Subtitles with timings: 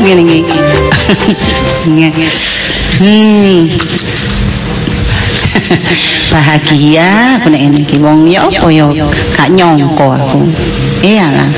[0.00, 0.58] ngene iki.
[2.96, 3.68] Hmm.
[6.32, 8.86] Bahagia aku nek ngene iki wong ya apa ya
[9.36, 10.38] gak nyongko aku.
[11.04, 11.48] Iyalah.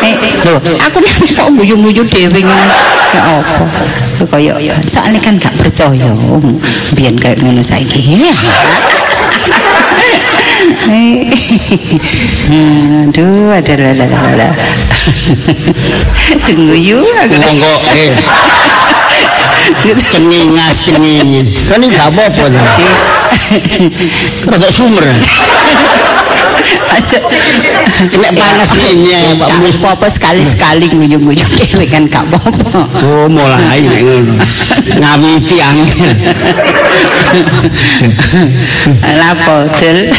[0.00, 2.66] eh, lho, aku nek kok guyu-guyu dhewe ngene.
[3.10, 3.66] Ya apa?
[4.14, 4.76] Itu kaya ya.
[4.86, 6.12] Soalnya kan gak percaya.
[6.94, 8.20] Biyen kayak ngono saiki.
[13.10, 14.52] Aduh, ada lah lah lah lah.
[16.46, 17.06] Tunggu yuk.
[17.32, 18.12] Monggo eh.
[19.96, 21.64] Cengingas cengingis.
[21.68, 22.64] Kan ini gak apa-apa ta.
[24.50, 25.06] Rada sumer.
[28.00, 32.88] Kena panas ini ya, Pak Mus apa sekali-sekali nguyu-nguyu dhewe kan gak apa-apa.
[33.04, 34.34] Oh, mulai nek ngono.
[35.00, 36.16] Ngawiti angel.
[39.18, 40.10] Lapo, Dul?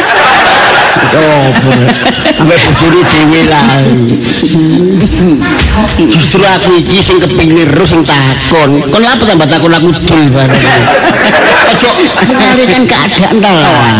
[2.34, 3.66] Sampai bojone dhewe lah.
[5.98, 8.82] Justru aku iki sing kepingin terus sing takon.
[8.90, 10.64] Kon apa tambah takon aku dul bareng.
[11.74, 13.96] Ojo ngalihkan keadaan ta lah.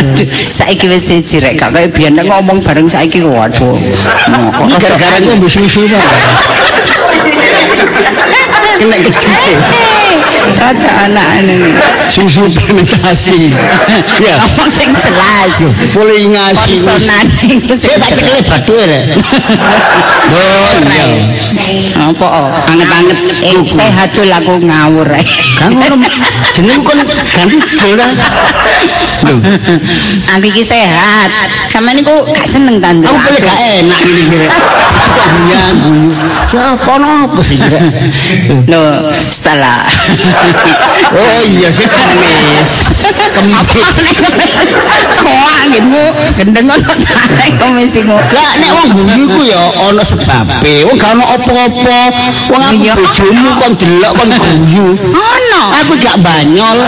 [0.00, 3.76] Aduh, saiki wis siji rek gak kaya biyen ngomong bareng saiki waduh.
[3.76, 6.00] Iki gara-gara ngombe susu ta.
[8.80, 9.54] Kena kecil.
[10.60, 11.58] Ada anak ini.
[12.08, 13.52] Susu fermentasi.
[14.20, 15.69] Ya, Ngomong sing jelas.
[15.94, 16.74] Boleh ngasi.
[16.80, 18.86] Konsonan iku sing Saya tak cekel batu ya.
[20.30, 21.04] Oh iya.
[22.10, 22.26] Apa?
[22.26, 22.48] oh?
[22.70, 25.26] Anget-anget Eh, sehatul aku ngawur rek.
[25.58, 25.96] Kan ngono
[26.54, 28.08] jeneng kon ganti dol ta.
[29.26, 29.34] Lho,
[30.36, 31.28] Aku iki sehat.
[31.68, 33.06] Sama niku gak seneng tante.
[33.08, 34.48] aku boleh gak enak ini kira.
[35.80, 36.10] Guyu.
[36.50, 37.80] Ya apa apa sih kira.
[38.66, 39.82] Loh, setelah
[41.14, 42.70] Oh iya sih kemis.
[43.34, 43.68] Kemis.
[45.50, 46.02] Wah, gitu.
[46.38, 48.22] Gendeng ngono ta komisi ngono.
[48.30, 50.86] Lah nek wong guyu ku ya ana sebabe.
[50.86, 51.98] Wong gak ono apa-apa.
[52.54, 54.86] Wong aku bojomu kon delok kon guyu.
[55.10, 55.62] Ono.
[55.82, 56.78] Aku gak banyol.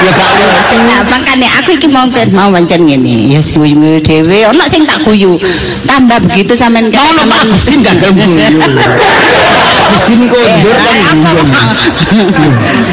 [0.00, 0.32] Ya gak
[0.70, 5.02] sing makane aku iki mau mau pancen ngene ya sing guyu dhewe ono sing tak
[5.02, 5.34] guyu
[5.84, 8.38] tambah begitu sampean Mau no Pak Gusti gak guyu.
[9.90, 10.72] Gusti kondur guyu.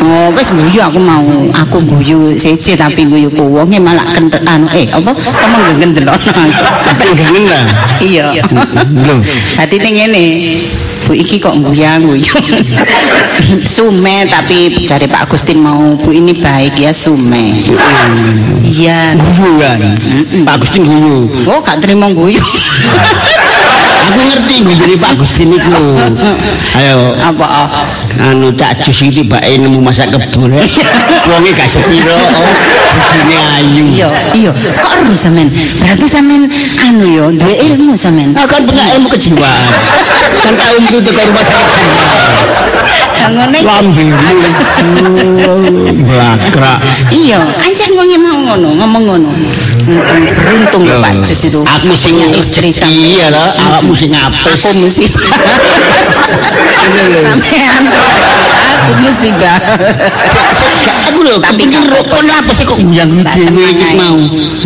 [0.01, 1.25] oh wis guyu aku mau.
[1.65, 5.13] Aku guyu siji tapi guyu wonge malah kentek anu eh apa?
[5.13, 6.17] Temen gendelono
[7.13, 7.65] Gangen lah.
[8.01, 8.33] iya.
[9.05, 9.21] Lho.
[9.57, 10.25] hati ning ngene
[11.07, 12.35] Bu iki kok guyang guyu
[13.63, 17.63] sume tapi dari Pak Agustin mau Bu ini baik ya sume.
[18.65, 19.15] Iya.
[19.15, 19.79] Guyu kan.
[20.43, 21.31] Pak Gusti guyu.
[21.47, 22.41] oh gak terima guyu
[24.27, 25.95] ngerti guyune Pak Gusti niku.
[26.75, 27.67] Ayo apa ah?
[28.17, 30.51] anu cak jus iki tibake nemu masak kebun.
[31.29, 32.17] Wonge gak sepiro.
[32.17, 32.53] Oh,
[32.97, 33.83] bojone ayu.
[33.93, 36.49] iya iya kok ero sampean berarti sampean
[36.81, 39.69] anu yo duwe ilmu sampean Aku kan punya ilmu kejiwaan.
[40.37, 42.05] Kan tahu itu ke rumah sakit jiwa.
[43.27, 43.67] ngene iki.
[43.67, 45.37] Lambemu.
[46.07, 46.77] Blakrak.
[47.11, 47.91] iya ancen
[48.47, 49.29] ngono ngomong ngono.
[50.35, 51.59] Beruntung lho Pak Jus itu.
[51.63, 54.67] Aku sing istri sampean Iya loh, awakmu sing apes.
[54.67, 55.23] aku musibah.
[57.23, 57.83] Sampean.
[58.87, 59.57] Aku musibah.
[61.07, 62.77] Aku lho, Tapi rokok apa sih kok?
[62.91, 64.17] Yang dhewe iki mau.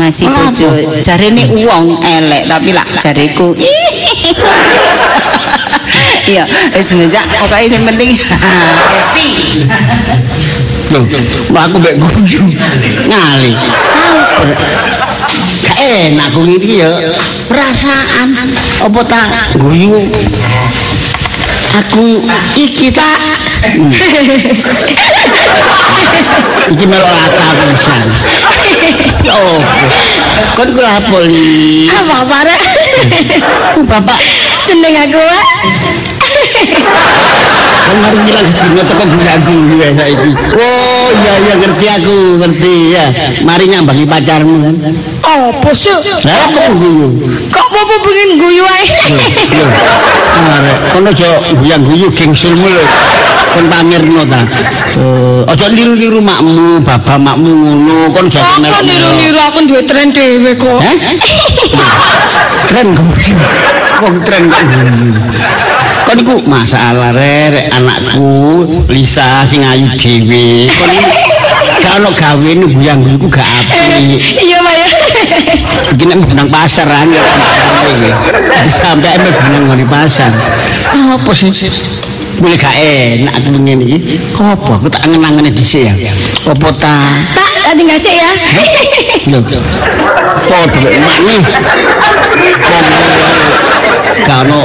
[0.02, 0.68] masih bojo
[1.06, 3.54] jarene uang elek tapi lak jareku.
[6.22, 6.46] Iya
[6.78, 8.10] wis mejak pokoke sing penting.
[8.16, 9.30] Happy
[10.92, 11.08] Loh,
[11.48, 12.44] mbak aku mbak guyu.
[13.08, 13.52] Ngali.
[15.64, 16.92] Gak enak aku ini ya.
[17.48, 18.36] Perasaan.
[18.84, 20.04] Apa tak guyu.
[21.80, 22.20] Aku
[22.60, 23.20] iki tak.
[23.62, 23.88] Hmm.
[26.76, 28.12] iki melok lata pisan.
[29.24, 29.64] Apa?
[30.60, 30.82] Kon ku
[31.24, 31.88] li?
[31.88, 32.56] apa para
[33.88, 34.20] Bapak
[34.60, 35.44] seneng aku Pak.
[37.92, 40.32] Kan mari ngilang sedina teko guyu ya saiki.
[40.32, 43.04] Oh iya iya ngerti aku, ngerti ya.
[43.44, 44.76] Mari nyambangi pacarmu kan.
[45.20, 45.92] apa sih
[46.24, 47.12] Lah apa guyu?
[47.52, 48.88] kok apa pengen guyu ae.
[50.56, 52.84] Arek kono aja guyang-guyu gengsulmu lho.
[53.60, 54.40] Kon pamerno ta.
[54.96, 58.08] Eh, aja niru-niru makmu, bapak makmu ngono.
[58.16, 58.82] Kon aja Aku melok.
[58.88, 60.80] niru-niru aku duwe tren dhewe kok.
[60.80, 60.96] Hah?
[62.72, 63.36] Keren guyu.
[64.00, 65.12] Wong keren kok guyu.
[66.12, 70.68] Kon iku masalah rek anakku Lisa sing ayu dhewe.
[70.68, 74.20] Kon iki gak ono gawe guyang-guyu ku gak apik.
[74.20, 74.88] Iya, Pak ya.
[75.96, 77.24] Iki nek benang pasar kan ya.
[78.60, 80.36] Disampai mek benang ngene pasar.
[80.92, 81.48] Apa sih?
[82.44, 84.20] Boleh gak enak aku ngene iki.
[84.36, 85.96] Apa aku tak ngenang-ngene dhisik ya.
[86.44, 86.92] Apa ta?
[87.40, 88.28] Tak tak tinggal sih ya.
[89.32, 89.40] Lho.
[90.52, 90.76] Padha
[91.24, 91.40] mek
[93.92, 94.24] ni.
[94.24, 94.62] Kano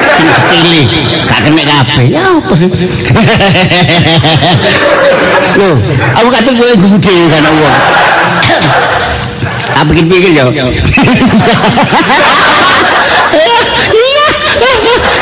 [0.00, 0.86] sing kepilih,
[1.26, 2.04] gak kena kabeh.
[2.10, 2.68] Ya apa sih?
[5.58, 5.70] Lho,
[6.14, 7.76] aku kata kowe gede kan wong.
[9.80, 10.44] Apa pikir-pikir ya?
[10.50, 10.64] Iya.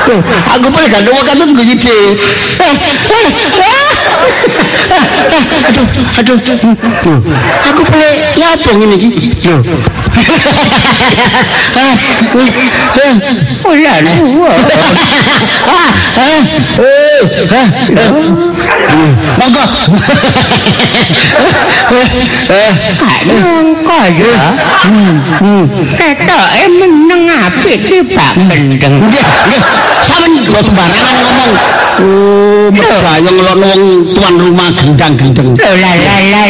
[0.09, 1.99] Loh, aku pernah gak wong kata gue gede.
[6.19, 7.19] aduh aduh
[7.69, 9.11] aku boleh ya apa ini ki
[9.47, 9.57] lo
[13.69, 16.41] ulah lu ah ah.
[16.79, 17.08] Eh.
[17.19, 17.63] Dua.
[19.39, 19.65] Monggo.
[23.27, 24.37] Nongko ya.
[25.99, 28.97] Ketoke meneng apik ki Pak Gendeng.
[29.03, 29.27] Nggih.
[30.07, 31.55] Sampeyan kok sembarangan ngomong.
[31.99, 33.83] Oh, medaya ngelokno wong
[34.15, 35.59] tuan rumah gendang-gendeng.
[35.59, 36.43] Lho la la la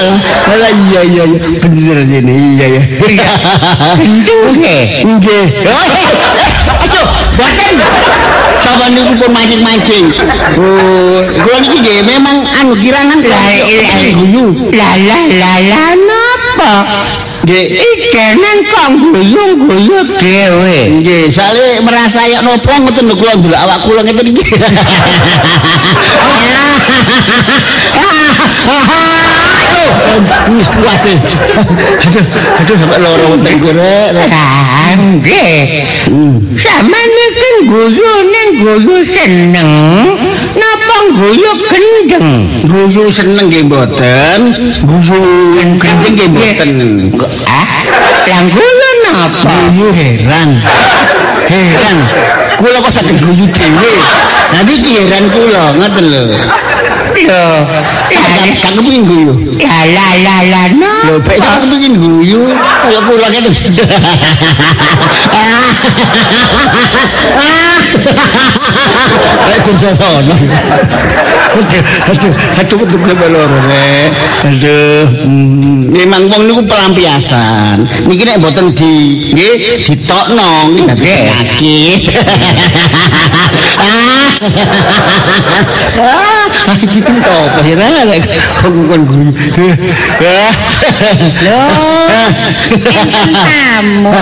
[0.00, 0.14] la.
[0.50, 2.82] Alah iya iya iya bener ini iya ya.
[4.00, 4.40] Gendeng
[5.20, 5.46] Nggih.
[6.80, 7.06] Aduh,
[7.36, 7.74] boten.
[8.60, 10.06] Sama niku pun mancing-mancing.
[10.60, 13.56] Oh, kula niki nggih memang anu kirangan Lah,
[14.20, 14.52] guyu.
[14.76, 16.72] La la la la napa?
[17.44, 17.64] Nggih.
[17.72, 20.78] Ikenan kok guyung-guyu dhewe.
[21.00, 24.44] Nggih, sale merasa ya nopo ngoten lho kula ndelok awak kula ngeten iki.
[30.50, 31.22] Wis puas wis.
[32.02, 32.24] Aduh,
[32.58, 33.94] aduh sampe loro kene.
[34.30, 35.86] Ah, nggih.
[36.58, 39.70] Sama niki guyu ning guyu seneng.
[40.58, 42.50] Napa guyu gendeng?
[42.66, 44.40] Guyu seneng nggih mboten.
[44.82, 45.20] Guyu
[45.78, 46.70] gendeng nggih mboten.
[47.46, 47.66] Ah,
[48.26, 49.52] lah guyu napa?
[49.70, 50.50] Guyu heran.
[51.46, 51.98] Heran.
[52.58, 53.90] Kula kok saged guyu dhewe.
[54.50, 56.24] Nah niki heran kula, ngoten lho.
[57.14, 57.44] lho.
[58.60, 59.32] Tak kepengin guyu.
[59.58, 60.62] Ya la la la.
[61.08, 62.42] Lho pek tak kepengin guyu.
[62.84, 63.52] Kayak kula ketu.
[69.50, 70.34] Aduh, sosono.
[71.50, 72.32] Aduh, aduh,
[72.62, 74.10] aduh, gue loro, Rek.
[74.46, 77.82] Aduh, hmm, memang wong niku pelampiasan.
[78.06, 80.50] Niki nek mboten di, nggih, ditokno
[80.86, 82.02] dadi penyakit.
[86.00, 86.46] Ah,
[86.80, 88.22] iki cerita apa sih, Rek?
[88.62, 89.30] Kok kon guyu.
[91.44, 91.62] Lho,
[92.70, 94.12] enten tamu.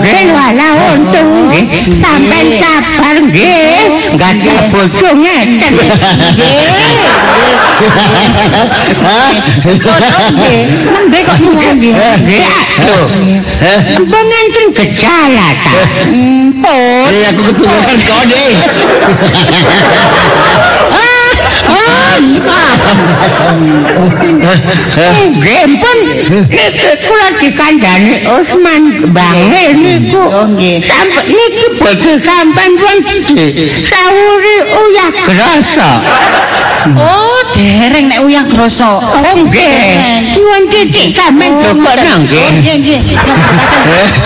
[0.00, 1.52] Nggih, wala untung.
[2.00, 3.97] Sampeyan sabar nggih.
[4.20, 5.74] gadhe bojo ngeken
[11.08, 11.94] nggih kok nyuwun nggih
[14.10, 15.72] lho ngeken gejala ta
[16.62, 18.54] pun aku ketularan kok nggih
[25.58, 25.98] empun.
[26.48, 28.82] Niki kula dikandani Usman
[29.14, 30.24] Bangil niku.
[30.84, 32.96] Sampe niki bojo sampean pun
[33.88, 35.90] sawuri uyah grasa.
[36.96, 39.02] Oh, dereng nek uyah grasa.
[39.02, 40.38] Oh nggih.
[40.38, 42.48] Nyuwun titik sampean dokono nggih.
[42.62, 43.00] Nggih, nggih.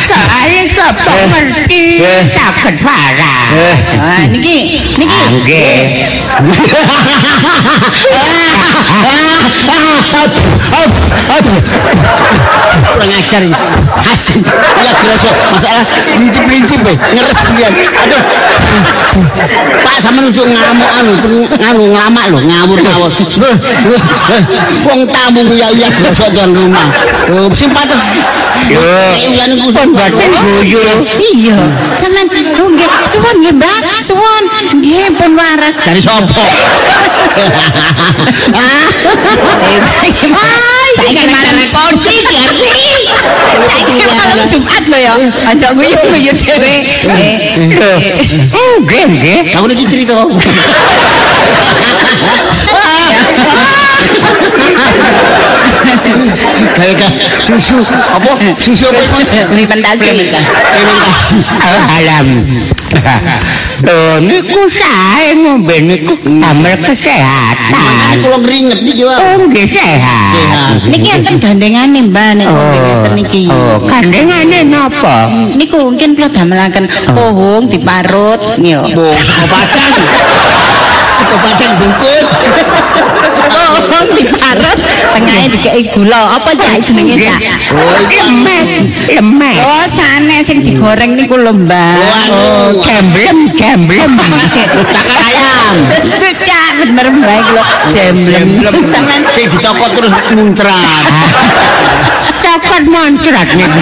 [0.07, 1.83] Soale sapa ngerti
[2.35, 3.45] saged parah.
[3.99, 4.59] Ah, niki,
[4.99, 5.23] niki.
[5.43, 5.83] Nggih.
[12.93, 13.57] Kurang ajar ini.
[14.03, 14.41] Asin.
[14.83, 15.31] Ya kroso.
[15.53, 15.85] Masalah
[16.19, 16.97] lincip-lincip eh.
[16.97, 17.73] Ngeres pian.
[17.73, 18.23] Aduh.
[19.83, 21.13] Pak sampean untuk ngamuk anu,
[21.53, 23.13] nganu nglamak lho, ngawur ngawur.
[24.89, 26.89] Wong tamu ya ya kroso jan rumah.
[27.29, 28.17] Oh, sing pates.
[28.73, 28.81] Yo,
[29.37, 30.81] ya niku Pun boten guyu.
[31.19, 31.59] Iya,
[31.99, 32.29] sampean
[32.61, 33.79] oh nggih, suwun nggih, Mbak.
[34.05, 34.45] Suwun.
[34.79, 35.75] Nggih, pun waras.
[35.81, 36.45] Cari sapa?
[38.53, 40.27] Eh, saiki
[41.31, 42.73] malam kunci Gerti.
[43.67, 45.15] Saiki malam Jumat lho ya.
[45.51, 46.75] Aja guyu-guyu dhewe.
[47.17, 47.35] Eh,
[48.83, 49.39] Nggih, nggih.
[49.57, 50.17] Aku iki cerita.
[56.77, 57.11] Kayak
[57.43, 58.31] susu apa?
[58.59, 59.01] Susu apa?
[59.51, 60.33] Beli pentasi.
[60.35, 61.37] Fermentasi.
[61.63, 62.27] Alam.
[63.83, 68.21] Lho niku sae ngombe niku damel kesehatan.
[68.21, 69.17] Kalau ngeringet iki wae.
[69.17, 70.85] Oh nggih sehat.
[70.87, 73.49] Niki enten gandengane Mbak nek ngeten niki.
[73.49, 75.33] Oh, kandengane napa?
[75.57, 76.85] Niku mungkin kula damelaken
[77.17, 78.85] pohong diparut yo.
[78.85, 79.93] Oh, sego padang.
[81.41, 82.27] Padang bungkus.
[83.53, 84.79] Pohong diparut
[85.15, 86.37] tengahnya dikei gula.
[86.37, 87.41] Apa cak jenenge cak?
[88.11, 88.71] Lemes,
[89.09, 89.59] lemes.
[89.63, 92.27] Oh, san aneh sing digoreng niku lho, Mbak.
[92.31, 94.13] Oh, gemblem, gemblem.
[94.19, 95.75] Bakar ayam.
[96.19, 97.63] Cucak bener Mbak iki lho,
[97.95, 98.49] gemblem.
[98.83, 100.83] Sampeyan Sing dicokot terus muncrat.
[102.63, 103.81] cokot moncrat niku.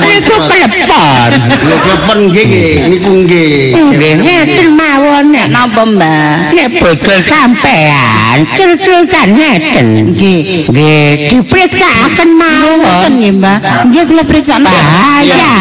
[0.00, 1.30] Niku klepon.
[1.66, 2.46] Lho klepon nggih
[2.88, 3.74] niku nggih.
[3.74, 6.54] Nggih, ngeten mawon nek napa, Mbak?
[6.54, 9.86] Nek bojo sampean ceritakan ngeten.
[10.14, 10.70] Nggih.
[10.70, 12.78] Nggih, diperiksakan mawon.
[12.82, 13.58] Ngoten nggih, Mbak.
[13.90, 14.54] Nggih kula periksa.
[14.62, 15.56] Bahaya.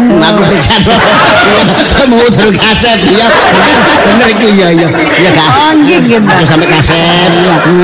[0.00, 0.74] Aku periksa
[2.10, 3.28] Mau terus kaset ya.
[4.02, 4.88] Bener iku ya ya.
[5.20, 5.48] Ya Kak.
[5.48, 6.36] Oh, nggih nggih, Mbak.
[6.42, 7.32] Aja sampai kaset.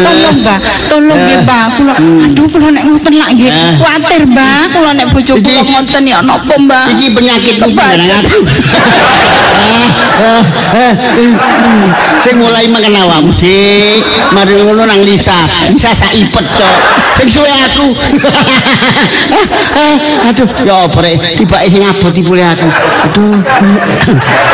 [0.02, 0.58] Tolong, Mbak.
[0.90, 1.64] Tolong nggih, Mbak.
[1.78, 3.50] Kula aduh kula nek ngoten lak nggih.
[3.86, 4.74] Kuwatir, Mbak.
[4.74, 6.84] Kula nek bojo kula ngoten ya napa, Mbak?
[6.98, 8.18] Iki penyakit Kebaca.
[8.26, 8.40] aku.
[12.24, 14.00] Sing mulai makan awakmu, Dik.
[14.34, 15.36] Mari ngono nang Lisa.
[15.70, 16.78] Lisa sak ipet tok.
[17.20, 17.86] Sing suwe aku.
[20.26, 21.16] Aduh, ya apa rek?
[21.38, 22.68] Tibake sing abot ibule aku.
[23.06, 23.38] Aduh.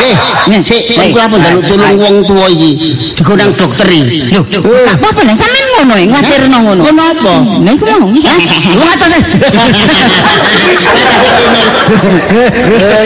[0.03, 2.99] Eh, sik, aku apa njaluk tulung wong tuwa iki.
[3.15, 4.35] Digo nang dokter iki.
[4.35, 4.43] Lho,
[4.83, 6.83] apa-apa lah sampean ngono ngatirno ngono.
[6.83, 7.35] Ngono apa?
[7.63, 8.27] Lah iku mau iki.
[8.75, 8.83] Lu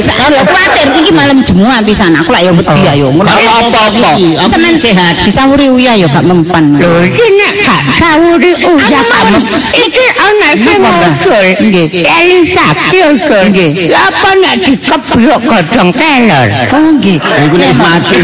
[0.06, 3.08] Saya khawatir iki malam Jumat pisan aku lak ya wedi ayo.
[3.12, 4.16] Apa-apa.
[4.48, 6.76] Semen sehat, disawuri uyah ya gak mempan.
[6.76, 9.40] Lho iki nek gak sawuri uya kamu.
[9.74, 11.86] Iki ana sing ngobrol nggih.
[12.04, 13.70] Kali sakit ngobrol nggih.
[13.92, 16.48] Apa nek dikeblok godhong kelor.
[16.72, 17.18] Oh nggih.
[17.20, 18.18] Iku nek mati.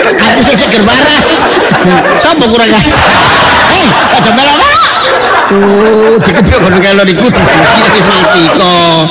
[0.00, 1.24] Aku seger waras.
[2.16, 2.84] Sopo kurang ajar?
[3.72, 4.60] Eh, aja melok.
[5.52, 9.04] Oh, dikeblok ngono kalau iku didusi wis mati kok.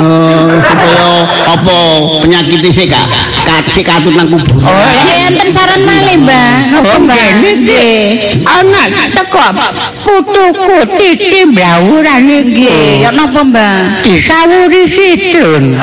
[0.00, 1.08] Oh, supaya
[1.52, 1.76] apa
[2.24, 3.06] penyakit sih Kak?
[3.44, 4.56] Kacik katut nang kubur.
[4.64, 4.88] Oh,
[5.28, 6.54] enten saran malih, Mbak.
[6.72, 7.28] Napa, Mbak?
[7.60, 8.40] Nggih.
[8.48, 9.44] ana teko
[10.00, 14.06] putuku titi blawuran iki Nggih, ya napa, Mbak?
[14.08, 15.76] disawuri sitrun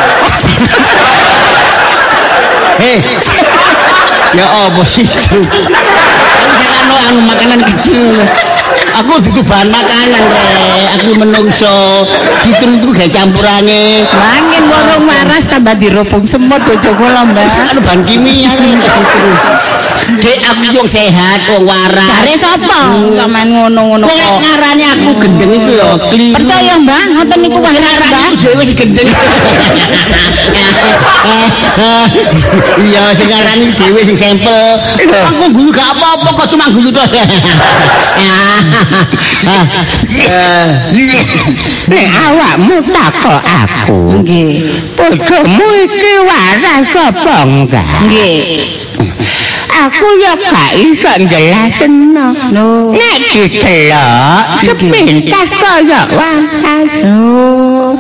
[2.80, 2.98] Hei.
[4.38, 5.40] Ya apa sih itu?
[6.60, 8.14] Jangan anu makanan kecil.
[9.02, 10.86] Aku itu bahan makanan, Rek.
[11.00, 12.06] Aku menungso.
[12.38, 14.06] Citrun itu kayak campurane.
[14.06, 17.74] Mangin warung waras tambah diropong semut bojo kula, Mbak.
[17.74, 19.34] Anu bahan kimia Rek, citrun.
[20.18, 22.10] Dek aku wong sehat, wong waras.
[22.10, 22.80] Jare sapa?
[23.14, 24.38] Sampeyan ngono-ngono Kok kok.
[24.42, 26.34] ngarane aku gendeng itu ya keliru.
[26.42, 28.10] Percaya, Mbak, ngoten niku waras, Mbak.
[28.10, 29.10] Ngarane dhewe sing gendeng.
[32.80, 34.66] Iya, sing ngarani dhewe sing sampel.
[35.30, 37.08] Aku guyu gak apa-apa kok cuma guyu tok.
[41.90, 44.62] nek awakmu takok aku Nggih.
[44.94, 48.62] bojomu iki waras apa enggak Nggih.
[49.80, 52.92] Aku ya gak iso jelasno No.
[52.92, 57.96] nek didelok sepintas kaya waras Oh.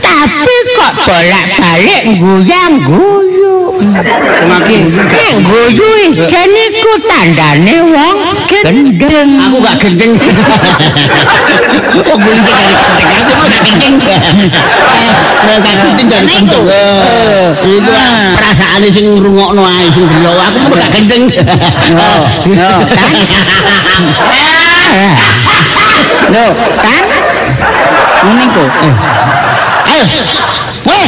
[0.00, 3.52] tapi kok bolak-balik guyang-guyu
[3.82, 4.82] Nggih.
[4.94, 8.16] nek guyu iki niku tandane wong
[8.48, 10.12] gendeng Aku gak gendeng.
[12.08, 13.26] Oh, gue sing dari gendeng.
[13.26, 13.94] Aku gak gendeng.
[15.46, 16.60] tapi tindak itu.
[17.66, 21.24] Itu ah, perasaane sing ngrungokno ae sing dulu aku kok gak gendeng.
[22.52, 23.12] Yo kan
[26.32, 26.46] yo
[26.78, 27.04] kan
[28.22, 28.70] ngene kok
[29.90, 30.04] eh.
[30.86, 31.06] Eh.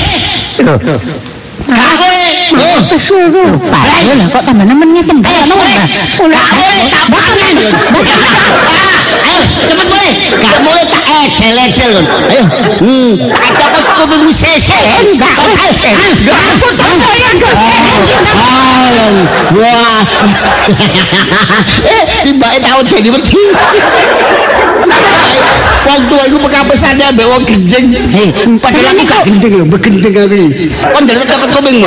[2.53, 2.85] Oh,
[3.73, 4.69] Ayo kok tambah.
[4.69, 5.89] Ayo, tak.
[9.25, 9.89] Ayo, cepet.
[10.45, 10.57] Gak
[10.93, 11.95] tak edel-edel.
[12.05, 12.45] Ayo.
[12.85, 13.13] Hmm,
[14.29, 14.77] sese.
[21.85, 23.09] Eh, tau jadi.
[25.85, 26.39] Wong tua iku
[27.29, 27.93] wong gendeng.
[28.09, 29.77] Hei, padahal aku gak gendeng lho, aku
[30.49, 30.67] iki.
[30.93, 31.05] Kon
[31.53, 31.85] kuping.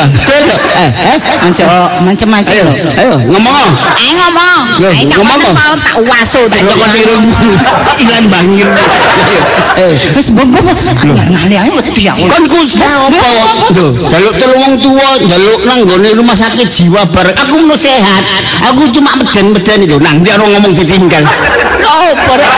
[0.77, 1.17] Eh, eh.
[1.43, 1.63] Anjo
[2.05, 3.69] macem-macem Ayo, ayo ngomong.
[3.97, 4.61] Ayo ngomong.
[4.77, 5.51] Ayo ngomong cokot apa?
[5.57, 7.25] mau tak waso tak Cokot irung.
[7.97, 8.69] Ilan bangir.
[9.77, 9.93] Ayo, eh.
[10.15, 12.25] Wis mbok mbok ngali ae wedi aku.
[12.29, 13.19] Kon ku apa?
[13.73, 17.35] Lho, jaluk telu wong tuwa, jaluk nang gone rumah sakit jiwa bareng.
[17.35, 18.23] Aku mau sehat.
[18.73, 19.97] Aku cuma meden-meden lho.
[19.99, 21.23] Nang dia orang ngomong ditinggal.
[21.83, 22.53] Oh, bareng.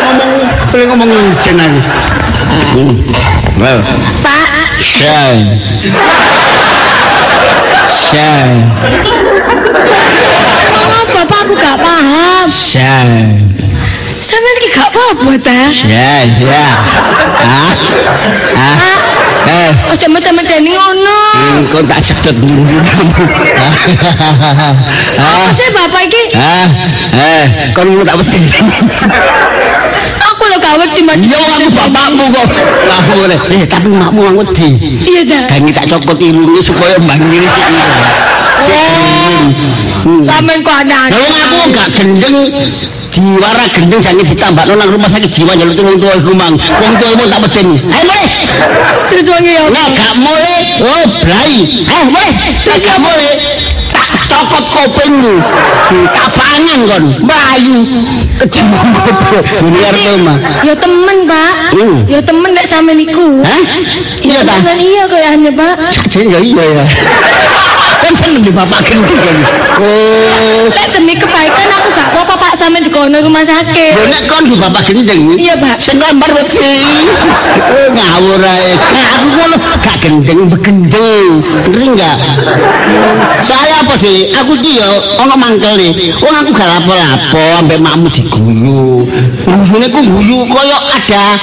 [0.00, 0.30] Ngomong,
[0.70, 1.10] boleh ngomong.
[3.60, 3.82] Well,
[4.24, 4.39] Pak,
[4.80, 5.44] Shay.
[7.92, 8.48] Shay.
[11.12, 12.48] Bapakku gak paham.
[12.48, 13.28] Shay.
[14.24, 15.60] Sampe iki gak apa-apa ta?
[15.84, 16.66] Ya, ya.
[17.44, 17.72] Ah.
[18.56, 18.96] Ah.
[19.40, 21.20] Eh, ojo metu-metu ngono.
[21.32, 23.24] Hmm, Engko tak sedot mburi kamu.
[25.20, 26.22] Apa sih bapak iki?
[26.36, 26.68] Ah.
[27.16, 27.44] Eh,
[27.76, 28.36] kon mung tak wedi.
[30.60, 31.18] kawerti mas.
[31.18, 32.46] Iya aku bapakmu kok.
[32.86, 33.38] Lah boleh.
[33.56, 34.68] Eh tapi makmu aku di.
[35.08, 35.40] Iya ta.
[35.48, 37.64] Dan tak cokot irunge supaya banjir sih.
[38.70, 39.42] Oh.
[40.04, 40.20] Hmm.
[40.20, 40.98] Sampeyan kok kau ada.
[41.08, 42.36] Aku gak gendeng.
[43.10, 47.08] Jiwara gendeng sakit ditambah lo nang rumah sakit jiwa nyelutin orang tua rumang wong tua
[47.10, 48.28] rumah tak beden ayo eh, boleh
[49.10, 51.54] terus wangi ya nah gak boleh oh blai
[51.90, 53.34] ayo eh, boleh terus gak boleh
[54.28, 55.34] cokot kopingmu
[56.14, 57.04] kapangan kon.
[57.26, 57.78] Bayu
[59.70, 61.52] biar temen ya temen pak.
[61.74, 61.96] Hmm.
[62.08, 63.42] Ya temen lek sama niku
[64.24, 65.74] ya temen iya kok ya hanya pak
[66.14, 66.84] ya iya ya.
[68.10, 69.38] Kan seneng di bapak gendeng kan.
[69.78, 70.66] Oh.
[70.66, 73.94] Lek demi kebaikan aku gak apa-apa Pak sampean dikono rumah sakit.
[73.94, 75.38] Lho nek kon di bapak gendeng.
[75.38, 75.78] Iya, Pak.
[75.78, 76.58] Sing lambar wedi.
[77.70, 78.74] Oh ngawur ae.
[78.82, 81.38] Gak aku ngono gak gendeng begendeng.
[81.70, 82.18] Ngerti enggak?
[83.46, 84.34] Saya apa sih?
[84.42, 84.90] Aku iki ya
[85.22, 85.94] ana mangkele.
[86.18, 89.06] Wong aku gak lapo-lapo ambek makmu diguyu.
[89.46, 91.38] Guyune ku guyu koyo ada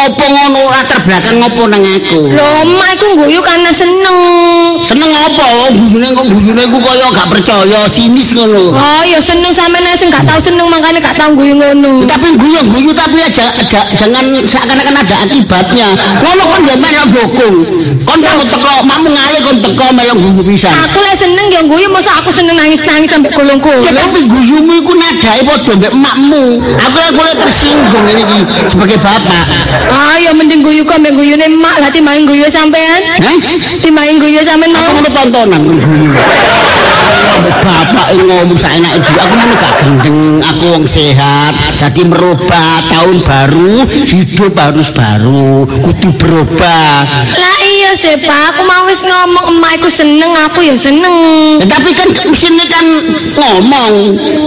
[0.00, 2.28] apa ngono latar belakang ngopo nang aku.
[2.28, 4.18] Lho, mak iku guyu karena seneng.
[4.84, 5.72] Seneng apa?
[5.76, 8.74] Guyune kok guyune ku koyo gak percaya, sinis ngono.
[8.74, 12.02] Oh, ya seneng sampean nek sing gak tau seneng makanya gak tau guyu ngono.
[12.06, 15.88] tapi guyu guyu tapi aja ada jangan seakan-akan ada akibatnya
[16.22, 17.56] ngono kan ya melok bokong
[18.02, 21.86] kon takut teko makmu ngalih kon teko melok guyu pisan Aku lek seneng ya guyu
[21.92, 23.84] masa aku seneng nangis-nangis sampai ya gulung-gulung.
[23.94, 26.42] tapi guyumu iku nadae padha mbek makmu
[26.80, 29.44] aku lek boleh tersinggung ini iki sebagai bapak
[29.90, 33.02] Ah, ya mending guyu kok mbek guyune mak lah timbangin guyu sampean.
[33.02, 33.18] Hah?
[33.82, 35.02] Timbangin guyu sampean mau.
[35.10, 35.76] tontonan kon
[37.60, 43.84] bapak ngomong seenak itu aku mau gak gendeng aku wong sehat jadi merubah tahun baru
[43.86, 47.06] hidup harus baru kudu berubah.
[47.40, 51.16] Lah iya sih Pak, aku mau wis ngomong emak iku seneng, aku ya seneng.
[51.60, 52.86] Ya, tapi kan mestinya kan
[53.36, 53.92] ngomong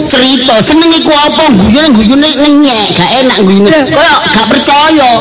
[0.07, 1.49] cerita seneng iku apa?
[1.53, 5.11] Guyune guyune ngenyek gak enak guyune koyo gak percaya?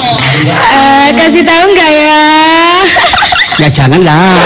[0.72, 2.20] Eh, kasih tahu nggak ya?
[3.58, 4.40] Ya jangan lah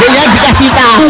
[0.00, 1.06] ya dikasih tahu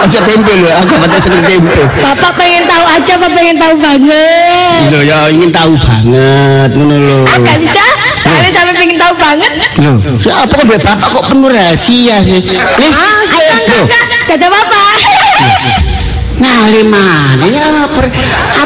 [0.00, 4.82] aja tempe loh aku pada seneng tempe Bapak pengen tahu aja, apa pengen tahu banget?
[4.90, 7.90] Loh, ya ingin tahu banget ngono lho Ah, kasih dah.
[8.16, 9.52] Soalnya sampai pengen tahu banget.
[9.82, 12.40] Loh, siapa kok bapak kok penuh rahasia sih
[12.80, 13.84] Ah, ayo loh.
[13.86, 14.82] enggak ada apa-apa.
[16.42, 17.86] Ngali mana ya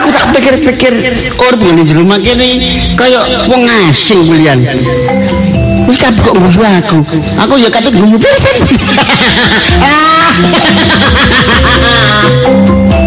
[0.01, 0.97] aku tak pikir-pikir
[1.37, 2.57] orang boleh di rumah kene
[2.97, 4.65] kayak wong asing belian.
[5.85, 7.05] Wis kabeh kok guyu aku.
[7.37, 8.57] Aku ya kate guyu pisan.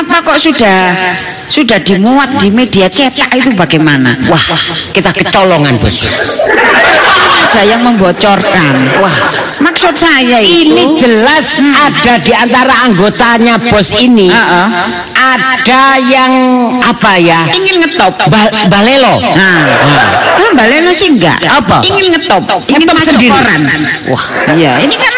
[0.00, 0.78] apa-apa kok sudah
[1.50, 4.14] sudah dimuat di media cetak itu bagaimana?
[4.30, 4.40] Wah,
[4.94, 6.06] kita kecolongan bos.
[7.50, 8.74] Ada yang membocorkan.
[9.02, 9.16] Wah,
[9.58, 14.30] maksud saya itu Ini jelas ada di antara anggotanya bos ini.
[14.30, 14.66] Heeh.
[15.12, 16.32] Ada yang
[16.80, 17.44] apa ya?
[17.50, 18.14] ingin ngetop.
[18.30, 19.18] Ba- balelo.
[19.34, 19.58] Nah,
[20.38, 21.42] kalau Mbak Leno sih enggak.
[21.44, 21.82] Apa?
[21.82, 23.34] Ingin ngetop, ingin Ngetop masuk sendiri.
[23.34, 23.60] koran.
[24.08, 24.78] Wah, iya.
[24.80, 25.14] Ini kan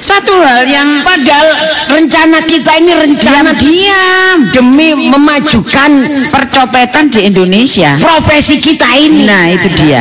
[0.00, 1.48] satu hal yang Padahal
[1.92, 5.90] rencana kita ini rencana diam-diam demi memajukan
[6.28, 7.96] percopetan di Indonesia.
[8.00, 9.28] profesi kita ini.
[9.28, 10.00] Nah, itu dia.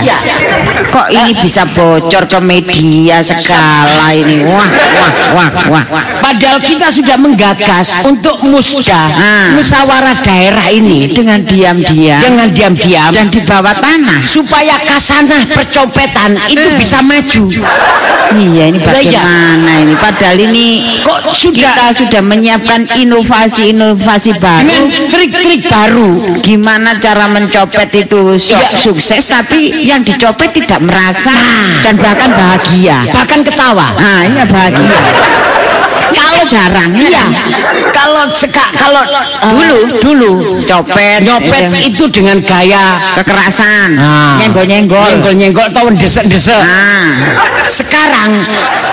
[0.90, 4.42] Kok ini bisa bocor ke media segala ini?
[4.44, 4.70] Wah,
[5.36, 6.04] wah, wah, wah.
[6.20, 9.52] Padahal kita sudah menggagas untuk musda, Ah.
[9.56, 14.24] musyawarah daerah ini Dengan diam-diam dengan diam-diam dan di bawah tanah.
[14.24, 17.44] supaya kasanah percopetan itu bisa maju.
[18.30, 18.86] Iya, ini iya.
[18.86, 19.89] bagaimana ini?
[19.98, 24.70] Padahal ini Kok sudah kita sudah menyiapkan inovasi-inovasi baru.
[25.10, 26.40] trik-trik baru?
[26.44, 28.78] Gimana cara mencopet itu Iya.
[28.78, 31.34] sukses, tapi yang dicopet tidak merasa
[31.82, 33.08] dan bahkan bahagia.
[33.10, 33.94] Bahkan ketawa.
[33.98, 35.00] Nah, iya bahagia.
[36.12, 37.24] Kalau jarang iya.
[37.90, 39.04] Kalau seka, kalau
[39.50, 39.80] Dulu.
[40.00, 40.32] dulu.
[40.64, 43.96] Copet nyopet eh, itu dengan gaya kekerasan.
[43.96, 44.36] Ah.
[44.38, 45.20] nyenggol-nyenggol.
[45.20, 46.56] Nyenggol-nyenggol atau desek-desek.
[46.56, 47.10] ah.
[47.66, 48.40] Sekarang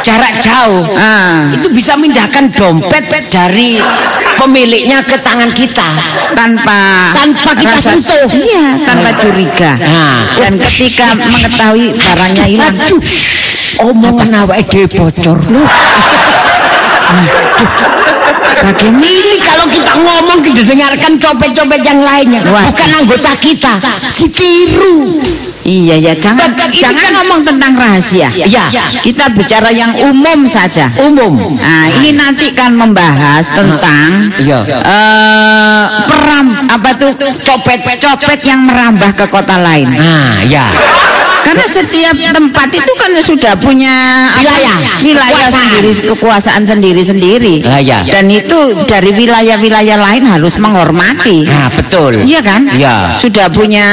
[0.03, 0.85] jarak jauh.
[0.95, 1.49] Ah.
[1.51, 3.81] Itu bisa mindahkan dompet dari
[4.37, 5.89] pemiliknya ke tangan kita.
[6.37, 8.29] tanpa Tanpa kita rasa- sentuh.
[8.29, 9.73] iya tanpa curiga.
[9.79, 10.21] Nah.
[10.37, 12.77] dan ketika mengetahui barangnya hilang.
[12.77, 13.01] Aduh,
[13.83, 15.39] omongan awake dhewe bocor.
[18.63, 22.67] Bagaimana kalau kita ngomong didengarkan copet-copet yang lainnya, Wah.
[22.71, 23.73] bukan anggota kita,
[24.15, 25.21] ditiru.
[25.67, 28.31] Iya ya, jangan Ini jangan kan- ngomong tentang rahasia.
[28.31, 28.71] Iya.
[29.03, 30.87] Kita bicara yang umum saja.
[31.03, 31.59] Umum.
[31.59, 34.63] Nah, ini nanti kan membahas tentang Iya.
[34.63, 39.91] eh, peram apa tuh copet copet yang merambah ke kota lain.
[39.91, 40.71] Nah, ya.
[41.47, 43.95] Karena setiap tempat itu kan sudah punya
[44.35, 44.77] Wilayah.
[44.99, 45.55] wilayah Kekuasaan.
[45.55, 47.55] sendiri, kekuasaan sendiri-sendiri.
[47.63, 48.03] Ah, iya.
[48.03, 51.47] Dan itu dari wilayah-wilayah lain harus menghormati.
[51.47, 52.27] Nah, betul.
[52.27, 52.67] Iya kan?
[52.67, 53.15] Iya.
[53.15, 53.87] Sudah punya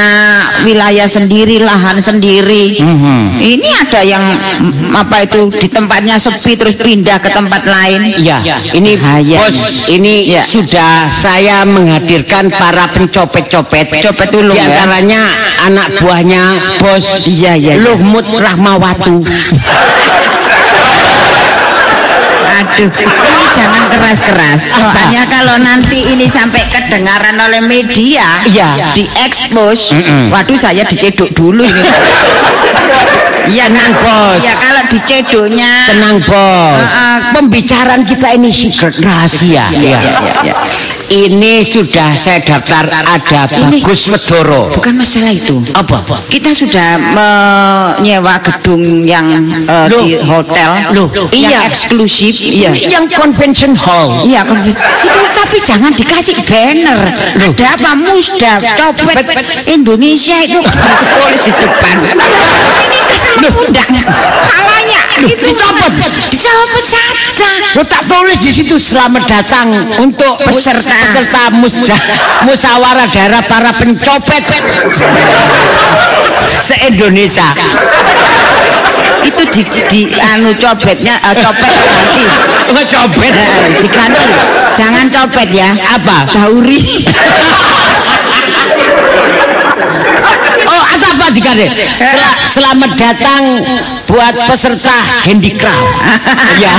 [0.62, 2.82] wilayah sendiri, lahan sendiri.
[2.82, 3.38] Mhm.
[3.38, 4.24] Ini ada yang
[4.60, 8.18] mm, apa itu di tempatnya sepi terus pindah ke tempat lain.
[8.18, 9.46] Iya, ini Bahaya.
[9.46, 10.42] bos, ini Ya.
[10.42, 14.02] sudah saya menghadirkan para pencopet-copet.
[14.02, 14.66] Copet tulung, Di ya.
[14.66, 15.20] antaranya
[15.62, 16.42] anak buahnya
[16.80, 17.82] bos Iya, iya, iya.
[17.84, 19.20] Luhmut Rahmawatu.
[22.54, 24.60] Aduh, ini jangan keras-keras.
[24.72, 28.94] Soalnya kalau nanti ini sampai kedengaran oleh media, Iya.
[28.94, 30.30] diekspos, Mm-mm.
[30.30, 31.82] waduh saya diceduk dulu ini.
[33.44, 34.40] Iya, Tenang, bos.
[34.40, 36.80] Ya kalau diceduknya Tenang bos.
[36.80, 37.16] Ah, ah.
[37.36, 39.68] Pembicaraan kita ini secret rahasia.
[39.68, 40.54] Iya, iya, iya.
[41.04, 44.72] Ini sudah saya daftar ada Ini- Bagus Medoro.
[44.72, 45.60] bukan masalah itu.
[45.76, 46.00] Apa?
[46.32, 49.28] Kita sudah menyewa gedung yang
[49.68, 50.02] eh, Loh.
[50.02, 51.68] di hotel, Loh, yang iya.
[51.68, 52.72] eksklusif, iya.
[52.72, 54.24] Yang convention hall.
[54.24, 56.98] Iya, itu tapi jangan dikasih banner.
[57.52, 59.16] Ada apa musda, copet
[59.68, 61.96] Indonesia itu tulis di depan.
[62.04, 63.92] Ini kan mengundang
[65.24, 65.92] itu dicopot.
[66.32, 67.53] dicopot saja.
[67.72, 70.92] Lo tak tulis di situ selamat datang untuk Peserta.
[70.92, 71.96] peserta musda,
[72.44, 74.44] musyawarah daerah para pencopet
[76.60, 77.48] se-Indonesia.
[79.24, 82.22] Itu di, di anu copetnya eh, copet ganti.
[82.76, 83.32] Ngecopet.
[83.32, 84.26] Nah, diganti.
[84.76, 85.72] Jangan copet ya.
[85.96, 86.28] Apa?
[86.28, 86.80] Bauri.
[90.64, 91.66] Oh, atau apa dikade?
[92.00, 93.42] Sel- selamat datang
[94.06, 95.88] buat peserta handicraft.
[96.54, 96.70] Ya.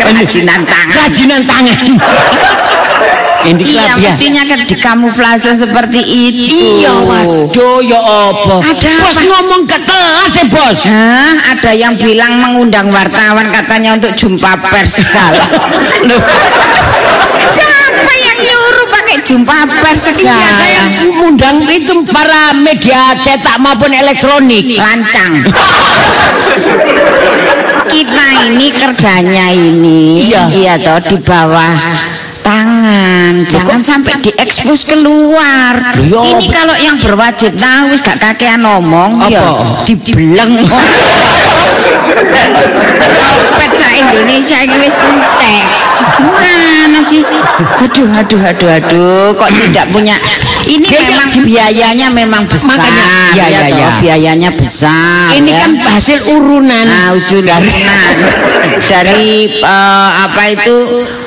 [0.00, 0.88] Kerajinan tangan.
[0.90, 1.76] Kerajinan tangan.
[1.76, 4.10] Iya, handicraft ya.
[4.10, 6.82] mestinya kan dikamuflase seperti itu.
[6.82, 8.54] Iya, waduh ya apa?
[8.64, 9.22] Ada Bos apa?
[9.22, 10.80] ngomong ke kelas ya, Bos.
[10.88, 15.44] Hah, ada yang bilang mengundang wartawan katanya untuk jumpa pers segala.
[16.08, 16.20] Loh,
[17.46, 20.34] Siapa yang nyuruh pakai jumpa pers segala?
[20.34, 24.66] Iya, saya mengundang itu para media cetak maupun elektronik.
[24.74, 25.46] lancang.
[27.86, 30.42] Kita ini kerjanya ini, Iya.
[30.50, 31.70] iya toh di bawah
[32.42, 39.18] tangan jangan sampai diekspos keluar Loh, ya ini kalau yang berwajib tahu gak kakean ngomong
[39.26, 39.50] ya
[39.82, 40.54] dibeleng
[43.76, 45.64] Sa Indonesia ini wis entek
[46.16, 47.20] mana sih
[47.82, 50.16] aduh aduh aduh aduh kok tidak punya
[50.64, 53.90] ini Dia- memang biayanya memang besar Makanya, iya, ya iya, toh, iya.
[54.02, 55.58] biayanya besar Ini ya.
[55.62, 56.86] kan hasil urunan.
[56.86, 57.62] Nah, usulan
[58.90, 60.76] dari eh, apa itu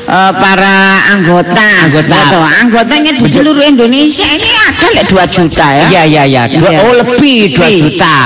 [0.03, 0.75] eh, para
[1.15, 1.55] anggota.
[1.87, 2.11] Anggota.
[2.11, 5.85] Ya toh, anggotanya di seluruh Indonesia ini ada lek 2 juta ya.
[5.87, 6.43] Iya iya iya.
[6.51, 6.79] Dua, Iya.
[6.83, 7.75] Oh lebih 2 Lebih.
[7.95, 8.17] juta.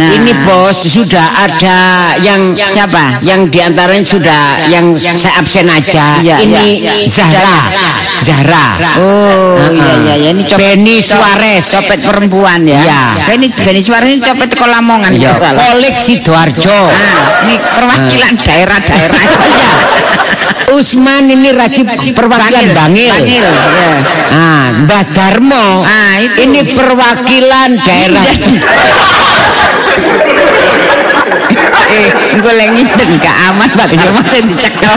[0.00, 0.08] Nah.
[0.16, 1.61] Ini bos sudah ada
[2.22, 3.22] yang Siapa?
[3.22, 6.18] Yang di antaranya sudah yang saya absen aja.
[6.22, 6.92] Iya, Ini iya.
[7.06, 7.58] Zahra.
[8.22, 8.66] Zahra.
[8.98, 9.96] Oh, Ah, iya ah.
[9.98, 11.64] iya iya ini copet Benny Suarez.
[11.70, 12.82] Copet perempuan ya.
[12.82, 13.02] Iya.
[13.18, 15.34] Nah, ini Benny Suarez ini copet teko Lamongan Ya.
[15.38, 16.80] Kolek Sidoarjo.
[16.90, 19.22] Nah, ini perwakilan daerah-daerah.
[19.42, 19.70] Iya.
[20.72, 21.84] Usman ini rajib
[22.16, 23.12] perwakilan Bangil.
[23.12, 23.92] Bangil, ya.
[24.32, 25.84] Ah, Mbah Darmo.
[25.84, 26.48] Ah, itu.
[26.48, 28.24] Ini perwakilan daerah.
[32.42, 34.96] Gue ngiten gak aman Pak Jomo sing dicekel.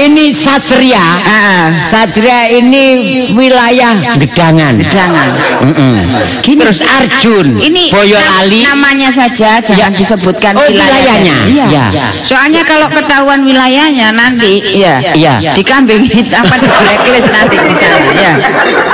[0.00, 1.20] Ini Satria.
[1.20, 2.84] Ah, Satria ini
[3.32, 4.80] wilayah Gedangan.
[4.88, 5.28] jangan.
[5.60, 6.08] Mm-mm.
[6.40, 6.60] Gini.
[6.60, 8.64] Terus Arjun, Ini Boyolali.
[8.64, 9.98] nam- namanya saja jangan Ya.
[9.98, 11.36] disebutkan Oh, wilayahnya.
[11.46, 11.66] Iya.
[11.68, 11.86] Ya.
[12.20, 15.52] Soalnya kalau ketahuan wilayahnya nanti iya Iya.
[15.52, 16.08] dikambing
[16.40, 17.98] apa di blacklist nanti di sana.
[18.16, 18.16] Ya.
[18.16, 18.32] Iya.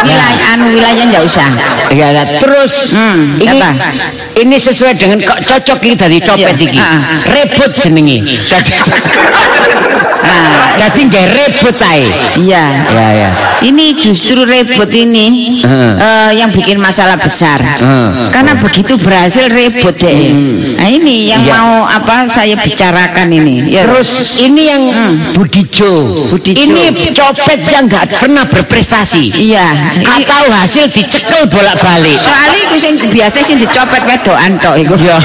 [0.03, 1.49] Wilayah anu wilayah enggak usah.
[1.95, 3.88] Ya, terus Hmm, ini apa?
[4.37, 6.79] ini sesuai dengan kok cocok iki dari copet Iya, iki.
[6.83, 7.19] ah, ah.
[7.31, 8.19] Rebut jenenge.
[8.51, 8.75] Dadi
[10.96, 12.09] Ah, dadi nggak rebut ae.
[12.40, 12.64] iya.
[12.88, 13.30] Ya, ya.
[13.61, 15.92] Ini justru rebut ini Hmm.
[15.98, 17.61] eh, yang bikin masalah besar.
[17.61, 18.32] Hmm.
[18.32, 20.32] Karena begitu berhasil rebut deh.
[20.76, 21.52] Nah ini yang Iya.
[21.52, 23.68] mau apa saya bicarakan ini.
[23.68, 23.85] Ya.
[23.85, 24.82] Terus ini yang
[25.37, 26.24] Budijo.
[26.32, 26.56] Budijo.
[26.64, 29.37] Ini copet yang nggak pernah berprestasi.
[29.37, 29.68] iya.
[30.00, 32.16] Gak tahu hasil dicekel bolak-balik.
[32.16, 34.96] Soalnya itu sing biasa sih dicopet wedokan tok iku.
[34.96, 35.20] Ya.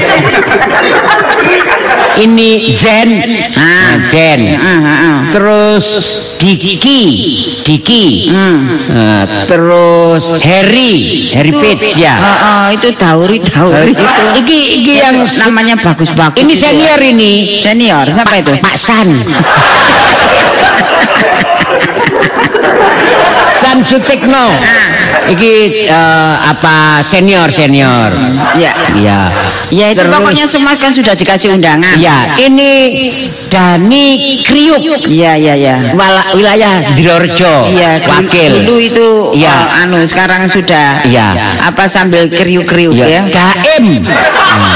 [2.12, 3.08] Ini Zen.
[3.56, 4.40] Nah, Zen.
[4.52, 5.18] Ah, ah, ah.
[5.32, 5.61] Terus
[6.42, 7.00] Diki,
[7.62, 8.04] Diki.
[8.90, 12.14] Nah, terus Harry, Harry Page ya.
[12.18, 14.04] Oh, oh, itu dauri dauri itu.
[14.42, 16.40] Iki iki yang namanya bagus-bagus.
[16.42, 16.62] ini itu.
[16.62, 17.32] senior ini.
[17.62, 18.52] Senior, siapa itu?
[18.58, 19.08] Pak San.
[23.62, 24.50] San Sutikno.
[25.22, 25.54] Iki
[25.86, 28.10] eh, apa senior senior.
[28.58, 28.74] Ya.
[28.92, 29.20] Iya.
[29.72, 31.96] Ya itu Terus- pokoknya semua kan sudah dikasih undangan.
[31.96, 32.70] Ya, ini
[33.48, 34.06] Dani
[34.44, 34.82] Kriuk.
[35.06, 35.76] Iya, iya, iya.
[35.94, 37.70] Wala- wilayah Dirorjo.
[37.70, 38.66] Iya, wakil.
[38.66, 39.48] Dulu itu Iya.
[39.48, 41.32] oh, anu sekarang sudah Iya.
[41.62, 43.24] apa sambil kriuk-kriuk Iya.
[43.24, 43.48] ya.
[43.56, 44.04] Daim.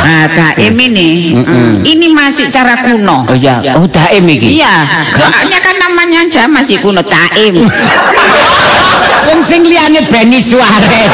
[0.07, 0.25] Nah,
[0.57, 1.37] Daim ini
[1.85, 3.29] ini masih cara kuno.
[3.29, 4.57] Oh ya, oh Daim iki.
[4.57, 4.75] Iya,
[5.13, 5.76] soalnya kan
[6.07, 7.59] namanya aja masih kuno Daim.
[9.27, 11.11] Wong sing liyane Benny Suarez.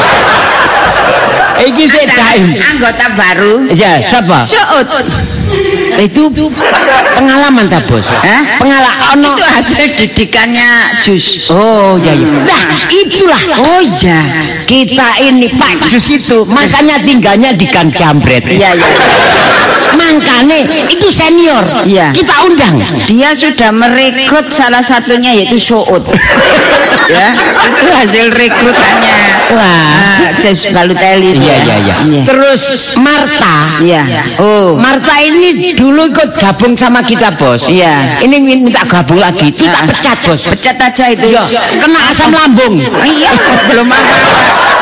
[1.65, 2.53] Iki sik Daim.
[2.61, 3.53] Anggota baru.
[3.73, 4.45] Ya, siapa?
[4.45, 4.85] Suut.
[5.97, 6.29] Itu
[7.17, 8.05] pengalaman ta, Bos?
[8.05, 8.61] Hah?
[8.61, 9.33] Pengalaman ono.
[9.33, 11.49] Itu hasil didikannya Jus.
[11.49, 12.29] Oh, ya ya.
[12.29, 12.61] Nah,
[12.93, 13.41] itulah.
[13.65, 14.21] Oh iya.
[14.69, 18.45] Kita ini Pak Jus itu makanya tinggalnya di Gang Jambret.
[18.45, 18.89] Iya, iya.
[19.93, 20.57] Makanya
[20.89, 21.63] itu senior.
[21.85, 22.11] Iya.
[22.13, 22.81] Kita undang.
[23.09, 26.03] Dia sudah merekrut salah satunya yaitu Suut.
[27.13, 27.27] ya,
[27.67, 29.15] itu hasil rekrutannya.
[29.51, 29.63] Wah.
[29.63, 31.35] Ah, James Balotelli.
[31.35, 31.75] itu Iya, ya.
[31.83, 32.21] iya, iya.
[32.23, 33.55] Terus Marta.
[33.83, 34.01] Iya.
[34.39, 34.79] Oh.
[34.79, 37.67] Marta ini dulu ikut gabung sama kita, Bos.
[37.67, 38.23] Iya.
[38.23, 39.51] Ini minta gabung lagi.
[39.51, 40.41] Itu tak pecat, Bos.
[40.47, 41.27] Pecat aja itu.
[41.27, 41.43] Iya,
[41.81, 42.79] kena asam lambung.
[42.79, 43.31] Iya,
[43.67, 44.15] belum apa.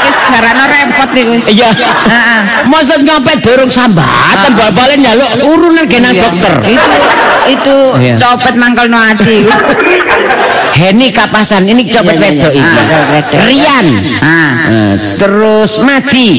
[0.02, 1.32] Wis karena repot iku.
[1.36, 1.46] wis.
[1.50, 1.70] Iya.
[1.74, 2.42] Heeh.
[2.70, 6.54] Maksud nyopet dorong sambatan bal-balen njaluk urunan genang dokter.
[6.66, 6.98] Itu
[7.50, 7.76] itu
[8.18, 9.46] copet mangkel no ati.
[10.72, 12.62] Heni Kapasan ini copet Iya, iya, wedok iya.
[12.62, 12.80] ini.
[12.80, 13.40] Ah, wedok.
[13.44, 13.86] Rian.
[14.20, 14.52] Ah.
[14.66, 16.30] Eh, terus Madi.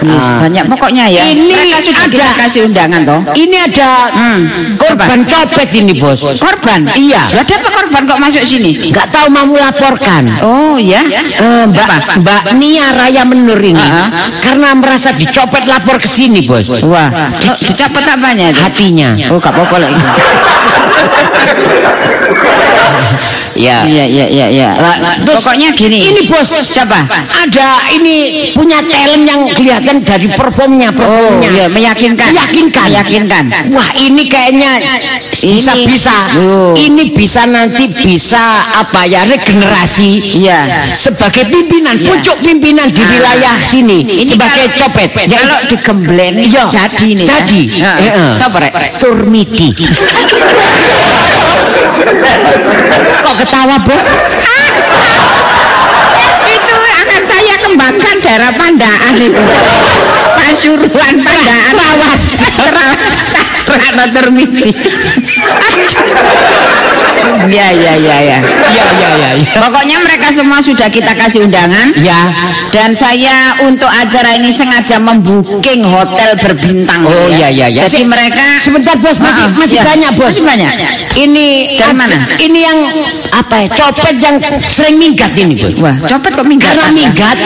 [0.00, 1.28] Wis, banyak pokoknya ya.
[1.28, 3.20] Ini sudah ada- kita kasih undangan toh.
[3.34, 4.40] Ini ada Hmm.
[4.80, 6.24] korban copet ini, Bos.
[6.40, 6.88] Korban.
[6.90, 7.20] Iya.
[7.28, 8.80] Lah ada apa korban kok masuk sini?
[8.80, 10.24] Enggak tahu mau laporkan.
[10.40, 11.04] Oh ya.
[11.04, 14.08] Eh, Mbak Mbak Nia Raya Menur ini Ah,
[14.40, 16.64] karena merasa dicopet lapor ke sini, Bos.
[16.80, 17.08] Wah,
[17.44, 18.56] lo dicopot apanya?
[18.56, 19.12] Hatinya.
[19.28, 19.90] Oh, gak apa-apa lah.
[23.60, 23.84] Ya.
[23.84, 24.70] Iya, iya, iya, iya.
[25.26, 26.00] Terus Pokoknya gini.
[26.00, 27.04] Ini bos Siapa?
[27.44, 31.48] Ada ini punya talent yang kelihatan dari performnya, Oh, performnya.
[31.50, 32.30] iya, meyakinkan.
[32.30, 32.88] Meyakinkan.
[32.88, 33.44] Meyakinkan.
[33.74, 34.80] Wah, ini kayaknya
[35.34, 36.16] bisa Ini- bisa.
[36.40, 36.72] Oh.
[36.72, 38.40] Ini bisa nanti bisa
[38.80, 40.40] apa ya regenerasi.
[40.40, 40.88] Iya.
[40.94, 42.06] Sebagai pimpinan, Iya.
[42.16, 43.08] pucuk pimpinan di Ah.
[43.12, 45.10] wilayah sini Ini sebagai kalau- copet.
[45.28, 46.64] Kalau digembleng Iya.
[46.70, 47.26] jadi ya.
[47.28, 47.60] Jadi.
[47.76, 47.98] Heeh.
[48.08, 48.30] Heeh.
[48.40, 48.72] Siapa rek?
[48.96, 49.68] Turmidi.
[53.24, 54.04] Kok ketawa, Bos?
[57.70, 59.44] Kembangkan daerah Pandaan itu.
[60.34, 61.72] Pasuruan Pandaan.
[61.78, 62.22] Rawas.
[63.62, 64.74] Serana termiti.
[67.50, 68.38] Ya, ya, ya, ya.
[68.40, 69.30] Iya, iya, iya.
[69.38, 69.60] Ya.
[69.60, 71.94] Pokoknya mereka semua sudah kita kasih undangan.
[72.02, 72.28] Ya.
[72.74, 77.06] Dan saya untuk acara ini sengaja membuking hotel berbintang.
[77.06, 77.48] Oh, ya.
[77.48, 77.82] iya, iya, iya.
[77.86, 79.84] Jadi mereka Sebentar bos, masih Maaf, masih ya.
[79.84, 80.32] banyak bos.
[80.32, 80.72] Masih banyak.
[81.16, 81.46] Ini
[81.80, 82.16] Dari mana?
[82.40, 82.78] Ini yang
[83.32, 83.68] apa ya?
[83.72, 84.36] Copet yang
[84.68, 85.74] sering minggat ini bos.
[85.80, 86.76] Wah, copet kok minggat?
[86.76, 87.36] Karena minggat,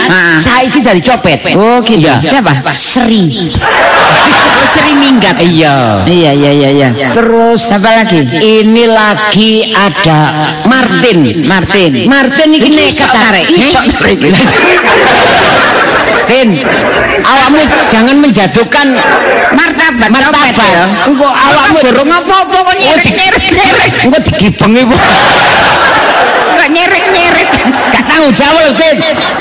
[0.41, 1.41] Saya itu dari copet.
[1.55, 2.05] Oh, gitu.
[2.05, 2.21] Iya.
[2.23, 2.53] Siapa?
[2.73, 3.51] Seri.
[3.61, 5.37] Oh, sering minggat.
[5.39, 6.05] Iya.
[6.05, 6.89] Iya, iya, iya, iya.
[7.11, 8.23] Terus Siapa lagi?
[8.27, 10.21] Ini lagi ada
[10.67, 11.45] Martin.
[11.47, 12.07] Martin.
[12.07, 14.19] Martin ini Ini nekat tarik, sok tarik.
[16.25, 16.57] Tin,
[17.21, 17.61] awakmu
[17.93, 18.97] jangan menjatuhkan
[19.53, 20.57] Martabat, martabat.
[20.57, 20.85] ya.
[21.05, 23.43] Engko awakmu Burung apa-apa kok nyerek-nyerek.
[24.09, 25.01] engko digibengi kok.
[26.57, 27.49] Kok nyerek-nyerek.
[28.15, 28.95] Tanggung jawab, Tin.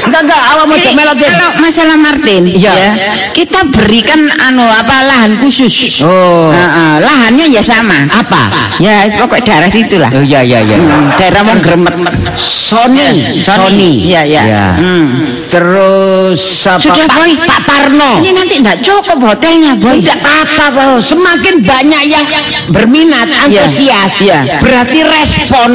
[0.09, 1.29] Enggak enggak awakmu cek melok, Tin.
[1.29, 2.73] Kalau masalah Martin, Iya.
[2.73, 2.89] ya,
[3.37, 6.01] kita berikan anu apa lahan khusus.
[6.01, 6.49] Oh.
[6.49, 8.09] Heeh, lahannya ya sama.
[8.09, 8.49] Apa?
[8.81, 10.09] Ya, pokok daerah situlah.
[10.09, 10.77] Oh iya iya iya.
[10.81, 11.93] Hmm, daerah mau gremet.
[12.33, 14.09] Sony, Sony.
[14.09, 14.73] Iya, iya.
[14.73, 15.21] Hmm.
[15.53, 16.81] Terus apa?
[16.81, 17.31] Sudah, Pak, Boy.
[17.37, 18.11] Pak Parno.
[18.25, 20.01] Ini nanti enggak cukup hotelnya, Boy.
[20.01, 20.97] Tidak apa, Bro.
[20.97, 22.25] Semakin banyak yang
[22.73, 24.17] berminat, antusias.
[24.17, 24.57] Iya.
[24.57, 25.69] Berarti respon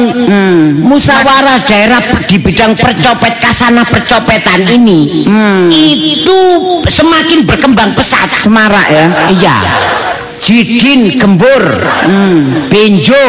[0.83, 5.25] musyawarah daerah di bidang percetakan copet kasana percopetan ini
[5.69, 6.39] itu
[6.89, 8.25] semakin berkembang pesat.
[8.29, 9.05] Semarak ya.
[9.29, 9.57] Iya.
[10.39, 11.83] Jidin Gembur,
[12.71, 13.27] Benjo,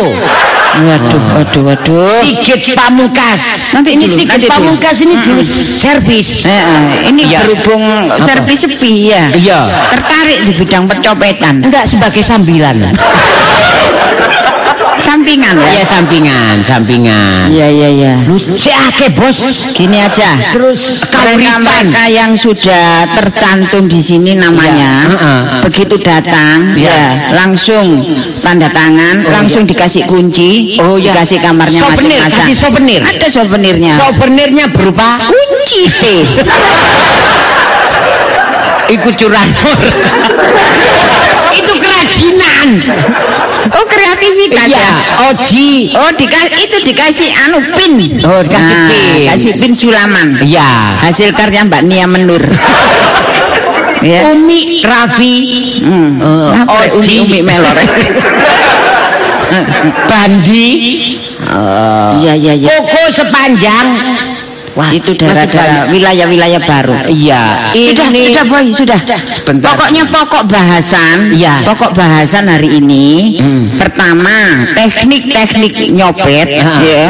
[0.70, 2.07] Waduh, waduh, waduh.
[2.23, 3.75] Sigit Pamungkas.
[3.75, 4.55] Nanti ini dulu, Sigit nanti dulu.
[4.55, 5.42] Pamungkas ini dulu
[5.77, 6.46] servis.
[6.46, 7.42] Eh, eh, ini Iya.
[7.42, 7.83] berhubung
[8.23, 9.35] servis sepi ya.
[9.35, 9.61] Iya.
[9.90, 11.66] Tertarik di bidang percopetan.
[11.66, 12.87] Enggak sebagai sambilan.
[15.01, 15.69] Sampingan ya.
[15.81, 17.49] Iya sampingan, sampingan.
[17.51, 18.15] Iya, iya, iya.
[18.29, 19.39] Lu akeh bos.
[19.73, 20.37] Gini aja.
[20.53, 21.61] Terus kauripan.
[21.65, 25.41] mereka yang sudah tercantum di sini namanya, Iya, heeh.
[25.65, 26.89] begitu datang, Iya.
[26.93, 27.03] ya
[27.35, 28.01] langsung
[28.41, 31.11] tanda tangan, langsung dikasih kunci, Oh, iya.
[31.13, 32.45] dikasih kamarnya Souvenir, masing-masing.
[32.45, 33.01] kasih souvenir.
[33.03, 33.93] Ada souvenirnya.
[33.97, 36.23] Souvenirnya berupa kunci teh.
[38.91, 39.79] ikut curanmor.
[41.51, 42.69] itu kerajinan.
[43.61, 44.92] Oh kreativitas Iya, ya.
[45.29, 45.92] Oji.
[45.92, 47.92] Oh dikasih itu dikasih anu pin.
[48.25, 49.27] Oh, dikasih Nah, pin.
[49.29, 50.29] Kasih pin sulaman.
[50.40, 50.96] Iya.
[51.05, 52.40] Hasil karya Mbak Nia Menur.
[54.11, 54.33] ya.
[54.33, 55.37] Umi Raffi.
[55.85, 56.11] Hmm.
[56.25, 56.96] Eh, Apa, Oji.
[56.96, 57.77] umi umi melor.
[60.11, 60.68] Bandi.
[62.20, 62.68] Iya iya iya.
[62.70, 63.87] Koko sepanjang.
[64.81, 66.95] Wah, itu daerah-daerah wilayah-wilayah baru.
[67.07, 67.69] Iya.
[67.77, 69.01] Sudah, Ini sudah boy, sudah.
[69.29, 69.77] Sebentar.
[69.77, 71.61] Pokoknya pokok bahasan, Iya.
[71.62, 73.69] pokok bahasan hari ini Hmm.
[73.77, 76.81] pertama teknik-teknik nyopet Ah.
[76.81, 77.05] ya,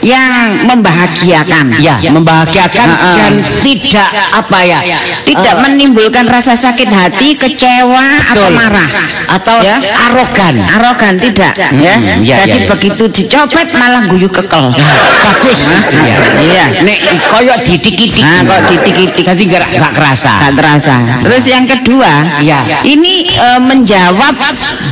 [0.00, 0.30] yang
[0.64, 1.74] membahagiakan.
[1.78, 3.16] ya membahagiakan Ah, ah.
[3.18, 4.80] dan tidak apa ya
[5.26, 8.54] Tidak eh, menimbulkan rasa sakit hati, kecewa atau betul.
[8.54, 8.88] marah.
[9.26, 9.76] atau Ya.
[10.06, 11.68] arogan Arogan tidak, ya.
[11.74, 12.68] iya, Jadi iya, iya.
[12.68, 14.70] begitu dicopet malah guyu kekel.
[15.18, 15.60] bagus
[15.90, 16.64] iya Iya.
[16.84, 20.94] nek koyo didik-didik Nah, kok titik-titik jadi nggak nggak kerasa Gak terasa.
[21.22, 22.82] Terus yang kedua, Iya.
[22.82, 24.34] ini eh, menjawab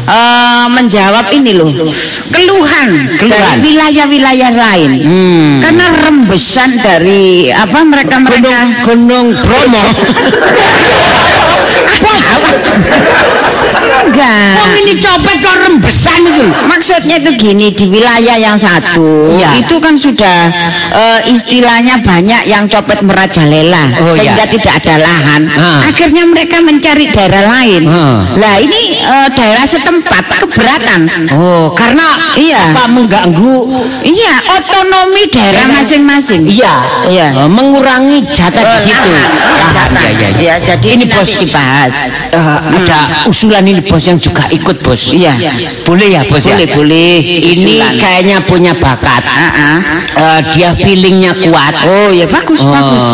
[0.07, 1.71] eh, menjawab ini loh
[2.31, 3.31] keluhan, Keluhan.
[3.31, 4.91] dari wilayah-wilayah lain.
[5.03, 5.53] Hmm.
[5.61, 9.83] Karena rembesan dari apa mereka mereka Gunung Bromo
[14.05, 14.53] enggak.
[14.57, 19.59] Wong ini copet kok rembesan itu Maksudnya itu gini di wilayah yang satu Iya.
[19.59, 20.51] itu kan sudah
[20.93, 24.53] eh, istilahnya banyak yang copet merajalela Oh, sehingga iya.
[24.53, 25.43] tidak ada lahan.
[25.55, 25.81] Ah.
[25.87, 27.83] Akhirnya mereka mencari daerah lain.
[27.87, 28.23] Ah.
[28.35, 31.01] Lah ini eh, daerah setempat keberatan.
[31.35, 32.61] oh karena Iya.
[32.71, 33.57] apa mengganggu
[34.03, 36.45] Iya, otonomi daerah masing-masing.
[36.45, 36.75] iya
[37.07, 37.27] Iya.
[37.45, 40.03] Eh, mengurangi jatah di Eh, situ lahan, iya, jatah.
[40.03, 40.43] Iya, iya, iya.
[40.45, 41.95] Iya, jadi ini bos dibahas.
[42.31, 42.38] Eh,
[42.83, 45.38] ada usulan ini bos yang juga ikut bos Iya.
[45.87, 47.14] boleh ya bos Boleh, ya boleh.
[47.46, 49.22] ini kayaknya punya bakat.
[50.18, 53.04] Eh, dia feelingnya kuat Oh, ya bagus, Oh, bagus.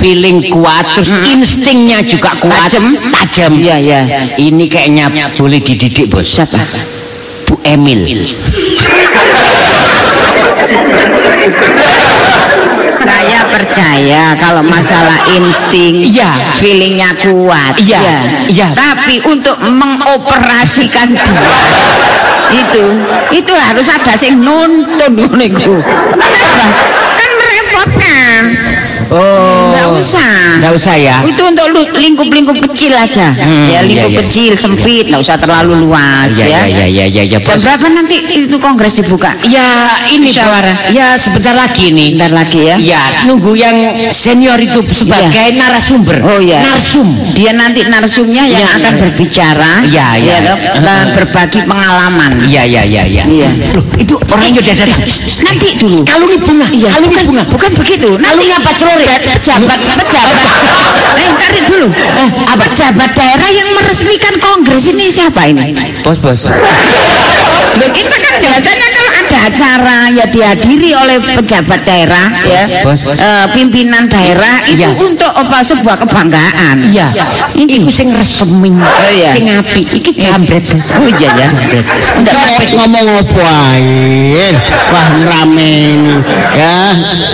[0.00, 2.88] Feeling kuat terus instingnya juga kuat Tajem.
[3.12, 4.00] tajam Iya, iya.
[4.40, 6.56] ini kayaknya boleh dididik bos Siapa?
[7.44, 8.08] Bu Emil
[13.54, 16.58] percaya kalau masalah insting, Iya.
[16.58, 18.18] feelingnya kuat, Iya, ya.
[18.50, 18.68] iya.
[18.74, 21.54] Tapi untuk mengoperasikan dia
[22.50, 22.84] itu,
[23.30, 25.46] itu harus ada sing nuntun ngono
[27.14, 28.42] Kan merepotkan.
[29.14, 29.53] oh
[29.94, 30.34] Enggak usah.
[30.60, 33.30] nggak usah ya Itu untuk lingkup-lingkup kecil aja.
[33.34, 34.20] Hmm, ya lingkup iya, iya.
[34.26, 36.60] kecil, sempit, nggak usah terlalu luas ya ya.
[36.66, 39.34] ya ya ya ya Jam berapa nanti itu kongres dibuka?
[39.46, 39.64] ya
[40.10, 40.26] ini.
[40.26, 40.76] Musyawarah.
[40.90, 42.76] ya sebentar lagi nih Bentar lagi ya.
[42.76, 43.76] ya nunggu yang
[44.10, 46.60] senior itu sebagai narasumber Oh ya.
[46.64, 49.00] narsum Dia nanti narsumnya yang Iya, akan iya.
[49.00, 50.36] berbicara, Iya, iya.
[50.44, 52.32] toh, dan berbagi pengalaman.
[52.44, 53.24] Iya iya iya iya.
[53.26, 53.48] Iya.
[53.74, 55.02] Loh, itu orangnya udah datang.
[55.44, 56.00] Nanti dulu.
[56.04, 56.66] Kalungnya bunga.
[56.70, 57.42] Iya, bukan, bunga.
[57.50, 58.08] bukan begitu.
[58.16, 59.08] Nanti apa celurit?
[59.24, 60.46] Pejabat, pejabat.
[61.14, 61.88] Eh, tarik dulu.
[62.48, 65.76] Apa pejabat daerah yang meresmikan kongres ini siapa ini?
[66.00, 66.48] Bos bos.
[67.74, 68.60] Kita kan kalau
[69.14, 73.06] ada acara ya dihadiri oleh pejabat daerah ya, Bos.
[73.08, 74.90] eh, pimpinan daerah itu Iya.
[74.98, 76.90] untuk apa sebuah kebanggaan.
[76.90, 77.08] Iya.
[77.54, 78.74] Iku sing reseming.
[78.76, 79.30] Oh, iya.
[79.32, 79.82] Sing api.
[79.94, 80.64] Iki jambret.
[80.66, 80.84] Bos.
[80.98, 81.48] Oh iya ya.
[81.48, 81.84] Jambret.
[82.58, 84.48] Kok ngomong apa ae?
[84.90, 86.02] Wah ngeramein.
[86.54, 86.74] Ya,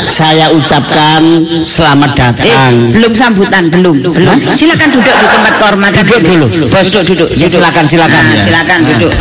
[0.09, 1.23] saya ucapkan
[1.63, 2.73] selamat Eh, datang.
[2.93, 4.37] belum sambutan, belum, belum.
[4.53, 6.03] Silakan duduk di tempat kehormatan.
[6.05, 6.47] Duduk dulu.
[6.69, 7.29] Bos, duduk, duduk.
[7.35, 8.23] Ya, silakan, silakan.
[8.23, 8.43] Nah, Ya.
[8.43, 9.13] silakan duduk.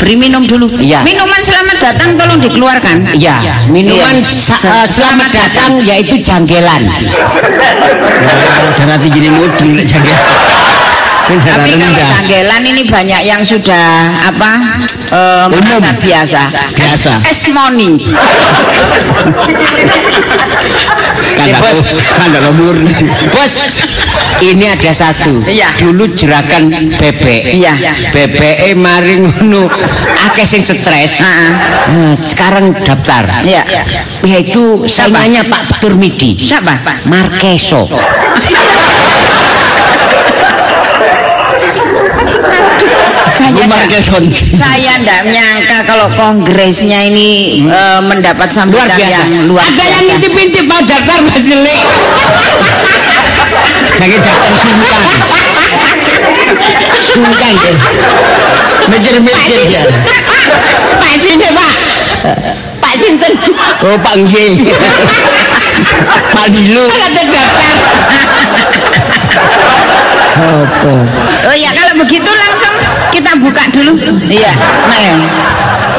[0.00, 0.64] Beri minum dulu.
[0.80, 1.04] Iya.
[1.04, 3.12] Minuman selamat datang tolong dikeluarkan.
[3.12, 6.88] Iya, minuman sa- selamat datang yaitu janggelan.
[8.80, 9.84] Darah tinggi ini mudeng nek
[11.30, 14.50] Tapi kalau janggelan ini banyak yang sudah apa
[15.46, 16.42] merasa biasa.
[16.74, 17.10] Biasa.
[17.22, 18.02] Es, es money.
[21.38, 21.98] Kan aku bos.
[22.18, 22.94] kan murni.
[23.30, 23.52] Bos,
[24.42, 25.38] ini ada satu.
[25.46, 25.70] Iya.
[25.78, 27.54] Dulu jerakan bebek.
[27.54, 27.78] Iya.
[28.10, 29.70] Bebek mari ngono
[30.30, 31.22] akeh sing stres.
[31.22, 31.52] Heeh.
[31.90, 33.46] Eh, sekarang daftar.
[33.46, 33.62] Iya.
[34.26, 36.34] Yaitu saingannya Pak Turmidi.
[36.34, 37.06] Siapa?
[37.06, 37.86] Markeso.
[43.30, 43.64] Saya
[44.50, 49.22] saya ndak menyangka kalau kongresnya ini eh, mendapat Luar sambutan biasa.
[49.30, 50.06] yang luar Ada yang biasa.
[50.08, 51.84] ngintip-intip Pak daftar Mas Jelik.
[54.00, 55.02] Lagi daftar sungkan.
[57.00, 57.72] Sungkan ya.
[58.88, 59.82] Mikir-mikir ya.
[60.98, 61.72] Pak sini Pak.
[62.80, 63.32] Pak Sinten.
[63.84, 64.52] Oh Pak Nggih.
[66.34, 66.84] Pak Dilu.
[66.88, 67.72] Kata daftar.
[70.30, 70.92] Apa?
[71.44, 72.72] Oh ya kalau begitu langsung
[73.10, 73.92] kita buka dulu.
[74.24, 74.52] Iya.
[74.86, 75.18] Nah.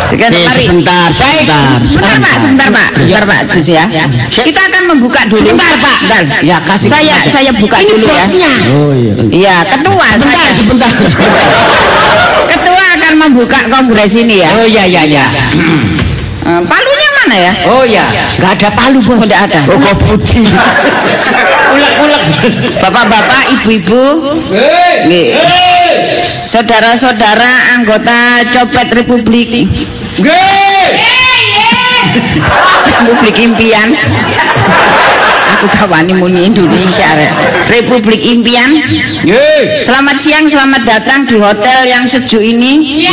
[0.01, 0.65] Sekarang Eh, mari.
[0.67, 1.63] sebentar, sebentar.
[1.87, 3.83] Sebentar Pak, sebentar Pak, sebentar Pak, Jus ya.
[4.27, 5.39] Kita akan membuka dulu.
[5.39, 5.97] Sebentar, Pak.
[6.03, 6.41] Bentar.
[6.43, 7.31] Ya, kasih Saya sebentar.
[7.31, 8.11] saya buka Ini dulu ya.
[8.11, 8.51] bosnya.
[8.75, 9.13] Oh iya.
[9.31, 10.51] Iya, ketua Sebentar, saya.
[10.51, 11.47] sebentar, sebentar.
[12.49, 14.49] Ketua akan membuka kongres ini ya.
[14.51, 15.25] Oh iya iya iya.
[16.41, 17.53] Eh, palunya mana ya?
[17.69, 18.05] Oh iya.
[18.41, 19.13] Enggak ada palu, Bos.
[19.13, 19.59] Oh, tidak ada.
[19.69, 20.45] Oh kok putih.
[21.71, 22.21] Ulek-ulek.
[22.81, 24.03] Bapak-bapak, ibu-ibu,
[25.07, 25.29] Nggih.
[26.43, 29.69] saudara-saudara anggota Copet Republik
[32.99, 33.89] Republik Impian.
[35.51, 37.07] Aku kawani muni Indonesia.
[37.11, 37.31] Rek.
[37.67, 38.71] Republik Impian.
[39.83, 43.03] Selamat siang, selamat datang di hotel yang sejuk ini.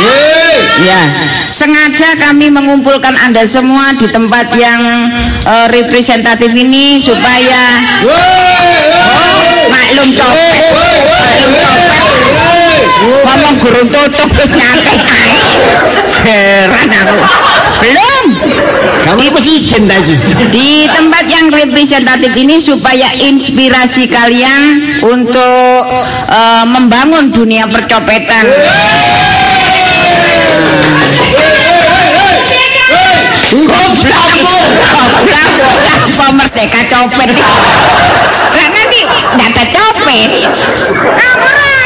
[0.79, 1.01] Ya,
[1.51, 4.79] sengaja kami mengumpulkan Anda semua di tempat yang
[5.43, 7.83] eh, representatif ini supaya
[9.67, 10.63] maklum copet.
[10.63, 11.88] Maklum copet.
[12.99, 15.39] Ngomong gurung tutup terus ae.
[16.27, 17.19] Heran aku.
[17.79, 18.25] Belum.
[19.07, 20.13] Kamu izin tadi.
[20.51, 24.61] Di tempat yang representatif ini supaya inspirasi kalian
[24.99, 25.83] untuk
[26.27, 28.45] eh, membangun dunia percopetan.
[33.49, 35.51] Goblok, goblok,
[35.89, 37.29] apa merdeka copet?
[38.53, 38.99] Nanti
[39.39, 40.31] data copet.
[41.17, 41.78] Apa aja?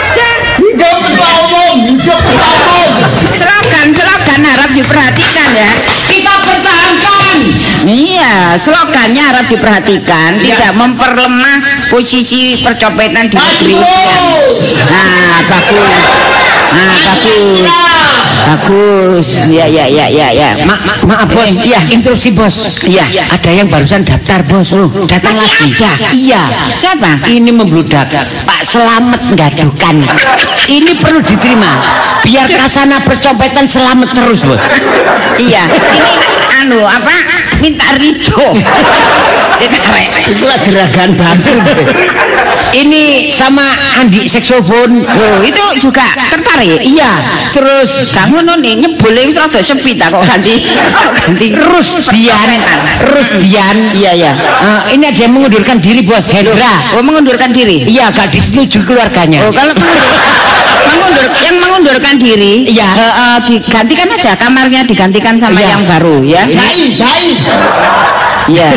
[0.53, 2.91] Hidup ngomong, hidup ngomong.
[3.33, 5.71] Slogan, slogan harap diperhatikan ya.
[6.05, 7.37] Kita pertahankan.
[7.89, 13.75] Iya, slogannya harap diperhatikan, tidak memperlemah posisi percopetan di negeri.
[14.87, 16.52] Nah, bagus.
[16.73, 17.59] Nah, bagus.
[18.43, 19.27] Bagus.
[19.47, 20.49] Ya, ya, ya, ya, ya.
[20.65, 21.79] Ma ma maaf bos, Eh, iya.
[21.87, 22.83] interupsi bos.
[22.83, 23.05] Iya.
[23.29, 24.73] Ada yang barusan daftar bos.
[25.07, 25.71] Datang Masih lagi.
[25.79, 25.91] ada?
[26.11, 26.41] Iya.
[26.75, 27.23] Siapa?
[27.29, 28.09] Ini membludak.
[28.43, 30.01] Pak Selamat gadukan.
[30.65, 31.71] Ini perlu diterima.
[32.23, 34.59] Biar kasana percopetan selamat terus bos.
[35.35, 36.13] Iya, ini
[36.63, 37.11] anu apa?
[37.59, 38.55] Minta Ridho.
[39.63, 40.09] Ditarik.
[40.27, 41.59] Itulah jeragan bagus.
[42.73, 43.63] Ini sama
[44.01, 45.05] Andi saksofon.
[45.05, 46.81] Oh, itu juga tertarik.
[46.81, 47.11] Iya.
[47.53, 50.65] Terus Kamu nih nyebule wis rada sepi ta kok ganti
[51.27, 52.49] ganti Rusdian.
[53.05, 53.77] Rusdian.
[53.93, 54.31] Iya, iya.
[54.37, 56.25] Eh, ini ada yang mengundurkan diri bos.
[56.27, 56.97] Hendra.
[56.97, 57.85] Oh, mengundurkan diri.
[57.85, 59.45] Iya, gak disetujui keluarganya.
[59.45, 60.13] Oh, kalau mengundur,
[60.93, 62.89] mengundur yang mengundurkan diri, Iya.
[62.93, 65.67] eh, eh, digantikan aja kamarnya digantikan sama Iya.
[65.73, 66.41] yang baru ya.
[66.47, 67.27] Jai, jai.
[68.43, 68.67] Iya.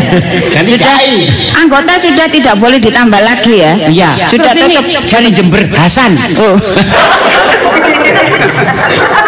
[0.55, 1.27] Ganti sudah jai.
[1.59, 3.73] anggota sudah tidak boleh ditambah lagi ya.
[3.91, 4.11] Iya.
[4.31, 5.05] Sudah Terus ini tutup.
[5.11, 6.13] dari Jember Hasan.
[6.39, 6.55] Oh.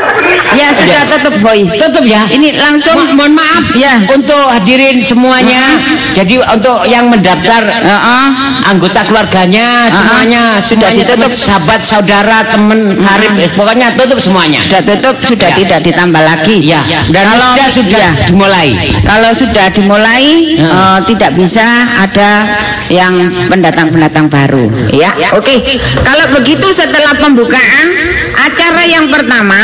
[0.55, 1.61] ya sudah tutup boy.
[1.71, 2.25] Tutup ya.
[2.29, 4.01] Ini langsung Mo- mohon maaf Ya.
[4.09, 5.79] untuk hadirin semuanya.
[6.13, 8.27] Jadi untuk yang mendaftar Heeh.
[8.67, 11.31] anggota keluarganya semuanya Sudah semuanya ditutup.
[11.33, 14.61] sahabat saudara teman karib eh, pokoknya tutup semuanya.
[14.61, 16.57] sudah tutup sudah tidak ditambah lagi.
[16.65, 16.83] Ya.
[17.09, 18.27] Dan Kalau sudah sudah ya.
[18.27, 18.69] dimulai.
[19.05, 20.25] Kalau sudah dimulai
[20.59, 21.65] eh, tidak bisa
[21.97, 22.45] ada
[22.89, 23.15] yang
[23.49, 25.13] pendatang-pendatang baru, ya.
[25.37, 25.61] Oke.
[26.01, 27.87] Kalau begitu setelah pembukaan
[28.35, 29.57] acara yang pertama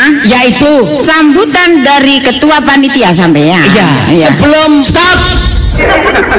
[0.45, 3.65] Yaitu sambutan dari ketua panitia sampean.
[3.73, 4.29] ya, Iya.
[4.29, 5.54] sebelum stop.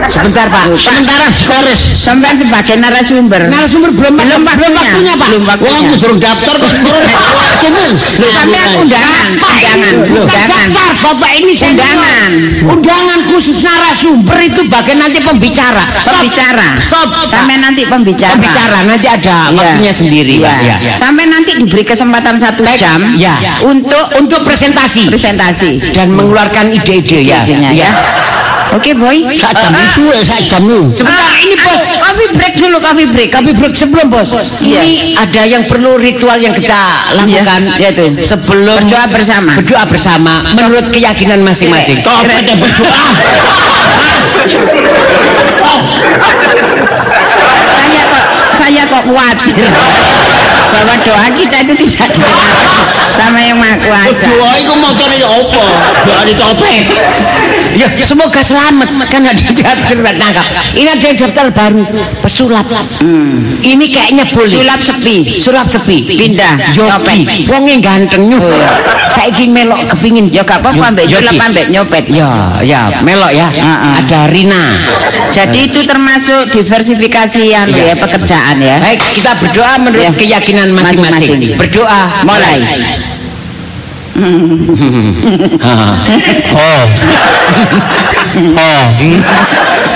[0.05, 0.63] Sebentar Pak.
[0.77, 1.79] Sementara skores.
[1.97, 3.41] Sampean sebagai narasumber.
[3.49, 5.27] Narasumber belum Belum belum waktunya Pak.
[5.27, 5.79] Belum Wong waktunya.
[5.81, 6.71] aku durung daftar kok
[7.65, 9.95] sampean undangan, undangan,
[10.71, 11.53] daftar, Bapak ini.
[11.57, 12.29] Undangan.
[12.69, 15.83] Undangan khusus narasumber itu bagian nanti pembicara.
[15.99, 16.21] Stop.
[16.21, 16.67] Pembicara.
[16.79, 17.07] Stop.
[17.27, 18.37] Sampai nanti pembicara.
[18.37, 19.57] Pembicara nanti ada Iya.
[19.57, 20.45] waktunya sendiri, Iya.
[20.45, 20.59] Pak.
[20.63, 20.95] Ya.
[20.95, 23.35] Sampai nanti diberi kesempatan satu jam Ya.
[23.65, 27.41] untuk Untuk presentasi presentasi dan mengeluarkan ide-ide ya.
[27.43, 27.89] idenya ya.
[28.73, 29.21] Oke boy.
[29.37, 30.89] Sak jam Eh, eh, suwe sak jam lu.
[30.89, 31.81] Sebentar ini bos.
[32.01, 33.29] Coffee break dulu, coffee break.
[33.29, 34.33] Kami break sebelum bos.
[34.33, 34.81] Iya.
[34.81, 38.25] Ini ada yang perlu ritual yang kita lakukan Iya, itu.
[38.25, 39.51] sebelum Berdoa bersama.
[39.53, 42.01] Berdoa bersama menurut keyakinan masing-masing.
[42.01, 43.05] Kok berdoa?
[48.65, 49.61] Saya kok saya khawatir
[50.73, 52.49] bahwa doa kita itu tidak didengar
[53.13, 54.25] sama yang maha kuasa.
[54.25, 55.63] Doa iku motone ya apa?
[56.09, 56.85] Doa dicopet.
[57.77, 59.45] Ya, semoga selamat kan ada
[59.85, 60.47] surat nangkap.
[60.73, 61.85] Ini ada yang daftar baru
[62.25, 62.65] pesulap.
[63.61, 64.49] Ini kayaknya boleh.
[64.49, 65.37] Sulap sepi.
[65.37, 66.01] Sulap sepi.
[66.09, 67.45] Pindah, Joki.
[67.45, 68.41] Wonge ganteng nyuh.
[69.05, 72.09] Saiki melok kepingin Ya gak apa-apa ambek sulap ambek nyopet.
[72.09, 73.53] Ya, ya, melok ya.
[74.01, 74.73] Ada Rina.
[75.29, 77.91] Jadi itu termasuk diversifikasi yang Iya.
[77.91, 78.77] ya pekerjaan ya.
[78.79, 80.11] Baik, kita berdoa menurut Ya.
[80.15, 81.55] keyakinan masing-masing.
[81.55, 82.59] Berdoa Mulai.
[86.55, 86.83] Oh.
[88.35, 88.83] Oh.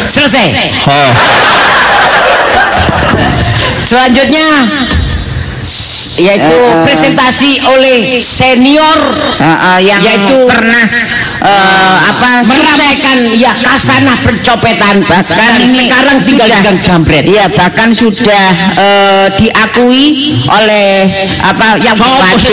[0.08, 0.48] Selesai.
[0.88, 1.12] Oh.
[3.84, 4.48] Selanjutnya
[6.20, 6.84] yaitu eh.
[6.84, 9.00] presentasi oleh senior
[9.40, 10.84] Eh, eh, yang Yaitu- pernah
[11.40, 17.24] eh, apa meramaikan ya kasanah percopetan Bahkan Dan ini sekarang tinggal sudah- di jambret.
[17.24, 18.46] Iya, bahkan sudah
[18.76, 20.06] eh, diakui
[20.46, 21.08] oleh
[21.40, 22.52] apa yang berwajib.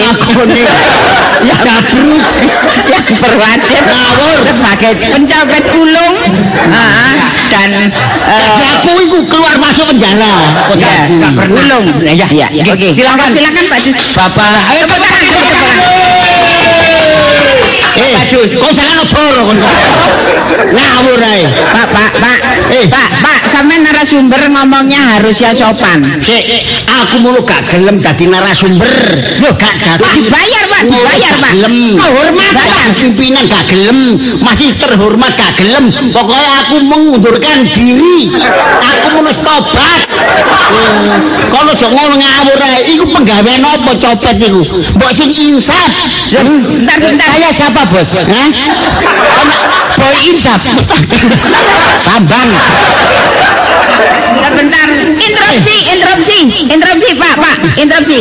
[1.42, 2.30] yang berus
[2.92, 3.82] yang berwajib
[4.46, 6.14] sebagai pencopet ulung.
[6.70, 10.32] Ah, dan eh, aku iku keluar masuk penjara.
[10.74, 11.62] ya, Nggak pernah.
[11.62, 12.64] ulung Ya, ya, ya.
[12.66, 13.28] oke Silakan.
[13.30, 15.78] silakan Pak Jus Bapak ayo tepuk tangan tepuk tangan
[17.97, 18.12] Eh,
[18.61, 19.59] kau jangan ngeboro kon.
[20.72, 21.44] Ngawur ae.
[21.49, 22.86] Pak Pak Pak Eh.
[22.92, 26.44] Pak Pak sampai narasumber ngomongnya harus ya sopan Sik,
[26.90, 28.90] aku mulu gak gelem dadi narasumber.
[29.40, 29.97] Lho, gak gak.
[29.97, 31.51] Pak, dibayar, Pak, dibayar, Pak.
[31.57, 31.76] Gelem.
[31.97, 32.68] Hormat, Pak.
[33.01, 33.99] Pimpinan gak gelem.
[34.42, 35.88] Masih terhormat gak gelem.
[36.12, 38.28] Pokoknya aku mengundurkan diri.
[38.82, 40.01] Aku menus tobat.
[40.66, 41.22] Hmm.
[41.47, 44.61] Kalau jok ngono ngawur ae, iku penggawean apa copet iku?
[44.99, 45.88] Mbok sing insaf.
[46.34, 48.09] bentar bentar saya siapa bos?
[48.12, 48.49] Hah?
[49.97, 50.61] Boy Insaf.
[52.05, 52.51] Bambang.
[54.37, 56.39] Sebentar, interupsi, interupsi,
[56.70, 58.18] interupsi Pak, Pak, interupsi.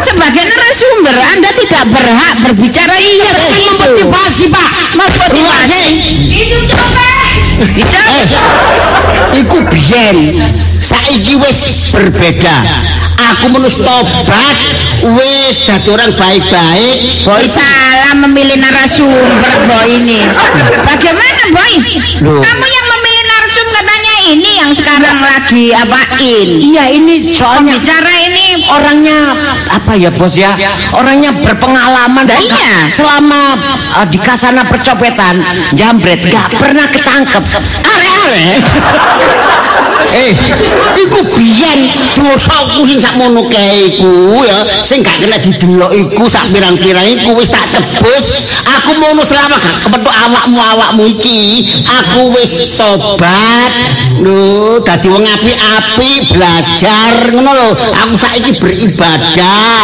[0.00, 3.30] Sebagai narasumber, Anda tidak berhak berbicara iya,
[3.70, 5.84] memotivasi Pak, memotivasi.
[6.32, 7.06] Itu coba.
[7.62, 8.08] Tidak,
[9.32, 10.16] Iku biyen
[10.82, 12.56] saiki wis berbeda.
[13.32, 14.58] Aku menus tobat,
[15.14, 16.96] wis dadi orang baik-baik.
[17.24, 20.20] Boy salah memilih narasumber Boy ini.
[20.82, 21.72] Bagaimana Boy?
[22.20, 26.48] Kamu yang memilih narasumber katanya ini yang sekarang lagi apain?
[26.48, 29.18] Iya ini soalnya Bicara ini orangnya
[29.68, 30.54] apa ya bos ya
[30.94, 32.86] orangnya berpengalaman Dah iya.
[32.86, 33.58] selama
[33.98, 35.42] uh, di kasana percopetan
[35.74, 37.44] jambret gak pernah ketangkep
[37.82, 38.46] Are-are.
[40.10, 40.34] Eh,
[41.06, 41.80] iku biyen
[42.18, 47.48] dosaku sing sakmono kae iku ya, sing gak kena didelok iku sak pirang-pirang iku wis
[47.48, 48.50] tak tebus.
[48.66, 51.70] Aku mono selama gak kepethuk awakmu awakmu iki.
[51.86, 53.70] Aku wis tobat.
[54.22, 57.70] Lho, dadi wong apik-apik, belajar ngono lho.
[58.06, 59.82] Aku saiki beribadah,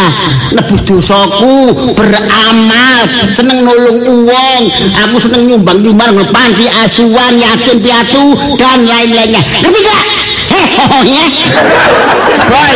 [0.55, 3.01] nebus dosaku, beramal,
[3.33, 4.63] seneng nolong uang.
[5.09, 9.43] Aku seneng nyumbang-nyumbang panti asuhan, yatim piatu dan lain-lainnya.
[9.65, 10.03] Ngerti gak?
[10.59, 11.25] Oh ya.
[12.49, 12.75] Boy.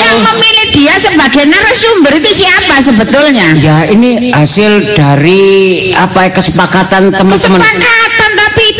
[0.00, 3.46] Yang memilih dia sebagai narasumber itu siapa sebetulnya?
[3.58, 8.32] ya ini hasil dari apa kesepakatan teman-teman Kesepakatan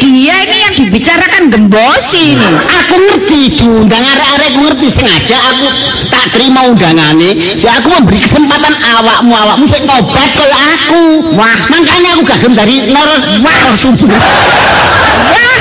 [0.04, 2.48] dia ini yang dibicarakan gembosi ini.
[2.84, 5.66] Aku ngerti diundang arek-arek aku ngerti sengaja aku
[6.12, 7.32] tak terima undangane.
[7.56, 11.32] Si aku memberi kesempatan awakmu awakmu sing tobat kaya aku.
[11.40, 13.22] Wah, makanya aku gelem dari noros.
[13.40, 13.56] Wah,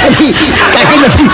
[0.03, 1.27] gak gelem dari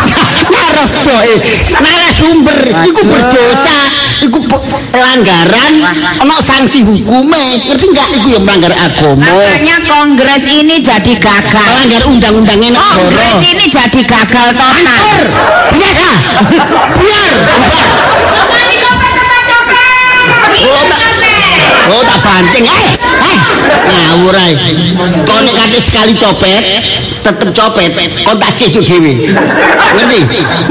[0.54, 1.34] narodoe.
[1.82, 3.78] Narasumber iku berdosa,
[4.22, 5.74] iku pe- pelanggaran
[6.22, 7.44] ono sanksi hukume.
[7.66, 9.26] Ngerti enggak iku ya melanggar agama.
[9.26, 11.66] Makanya kongres ini jadi gagal.
[11.74, 12.70] Melanggar undang-undangnya
[13.00, 13.24] negara.
[13.24, 15.24] Kongres ini jadi gagal total.
[15.72, 16.12] Biasa.
[17.00, 17.34] Biar.
[20.60, 21.02] Oh tak,
[21.88, 23.29] oh tak banting, eh, eh,
[23.90, 24.54] ngawur ae.
[25.26, 26.64] Kau nek kate sekali copet,
[27.24, 27.92] tetep copet,
[28.26, 29.30] kau tak cecuk dewi.
[29.96, 30.20] Ngerti?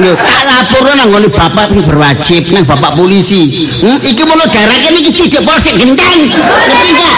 [0.02, 3.70] Lho, tak laporno nang ngene bapak sing berwajib nang bapak polisi.
[3.82, 3.98] Hmm?
[4.02, 6.20] Iki mono daerah kene iki cidek polsek genteng.
[6.68, 7.16] Ngerti enggak?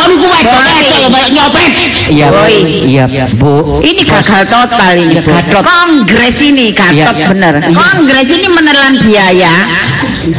[0.00, 0.64] Wong iku wedok
[1.10, 1.72] ya nyopet.
[2.08, 5.18] iya iya bu Ini gagal total ini.
[5.20, 5.28] Bu.
[5.28, 5.62] Gatot.
[5.66, 7.26] Kongres ini gatot Iya, iya.
[7.28, 7.54] bener.
[7.60, 7.74] Iya.
[7.74, 9.54] Kongres ini menelan biaya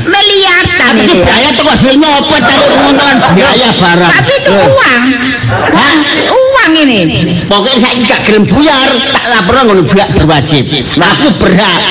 [0.08, 1.14] miliaran ya.
[1.26, 4.14] biaya tuh kok nyopet tapi pengenalan biaya barang.
[4.20, 5.04] Tapi itu uang.
[5.72, 7.06] Uang wangi nih.
[7.50, 10.64] Pokoknya saya gak gelem buyar, tak lapor ngono buak berwajib.
[11.02, 11.82] Aku berhak.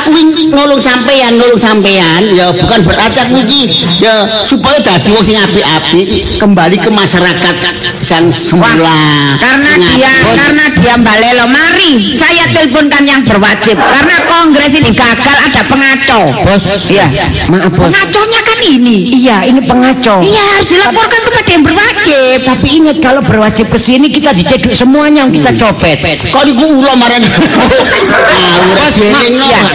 [0.00, 0.10] Aku
[0.50, 2.22] nolong sampean, nolong sampean.
[2.34, 3.68] Ya bukan berarti aku iki
[4.00, 6.08] ya supaya dadi wong sing apik-apik,
[6.40, 7.54] kembali ke masyarakat
[8.00, 9.00] san semula.
[9.38, 10.34] Karena dia apik.
[10.36, 16.20] karena dia balelo mari saya teleponkan yang berwajib karena kongres ini gagal ada pengaco.
[16.44, 17.06] Bos, Iya.
[17.48, 17.88] Maaf, Bos.
[17.88, 18.96] Pengaconya kan ini.
[19.24, 20.20] Iya, ini pengaco.
[20.20, 22.38] Iya harus dilaporkan kepada yang berwajib.
[22.44, 25.98] Tapi ingat kalau berwajib ke sini kita diceduk semuanya yang kita copet.
[26.30, 27.26] Kok niku ulo marani.
[27.26, 29.10] Ah, Bos, ya,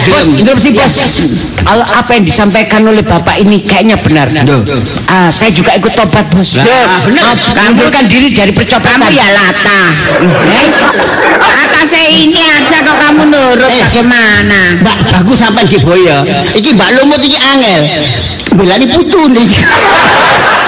[0.08, 0.92] bos, interupsi bos.
[1.60, 4.32] Kalau apa yang disampaikan oleh bapak ini kayaknya benar.
[5.06, 6.56] Ah, saya juga ikut tobat bos.
[6.56, 7.36] Benar.
[8.08, 8.96] Diri dari percobaan.
[8.98, 9.80] Kamu ya lata.
[10.50, 10.66] Eh?
[11.38, 13.78] Kata saya ini aja kok kamu nurut Eh.
[13.86, 14.80] bagaimana?
[14.82, 16.18] Mbak bagus sampean nggih boyo.
[16.56, 17.82] Iki Mbak Lumut iki angel.
[18.56, 19.46] Belani putu nih.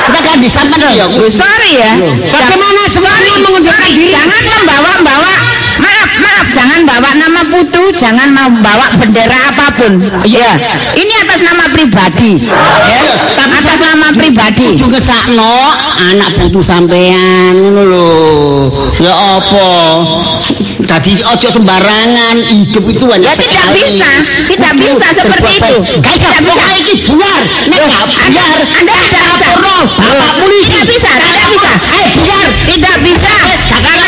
[0.02, 1.06] Kita kan disampean ya.
[1.30, 1.92] Sorry ya.
[2.30, 4.10] Bagaimana semuanya mengundurkan diri?
[4.10, 5.34] Jangan membawa-bawa
[5.80, 9.92] Maaf, maaf, jangan bawa nama putu, jangan membawa bendera apa pun.
[10.24, 10.54] Ya,
[10.94, 12.38] ini atas nama pribadi.
[12.86, 13.02] Ya,
[13.36, 14.78] Tapi atas nama pribadi.
[14.78, 15.52] Kudu ngesakno
[16.10, 18.10] anak putu sampean ngono lho.
[19.02, 19.68] Ya apa?
[20.82, 24.10] Tadi ojo sembarangan hidup itu hanya Ya tidak bisa,
[24.44, 25.76] tidak bisa seperti itu.
[26.04, 26.48] Guys, Tidak bisa.
[26.52, 27.42] pokoknya iki buyar.
[27.70, 28.46] Nek gak Anda,
[28.76, 29.24] tidak bisa.
[29.96, 30.68] Bapak polisi.
[30.68, 31.72] Tidak bisa, tidak bisa.
[32.12, 32.48] Buyar.
[32.68, 33.34] Tidak bisa.
[33.72, 34.01] Ini.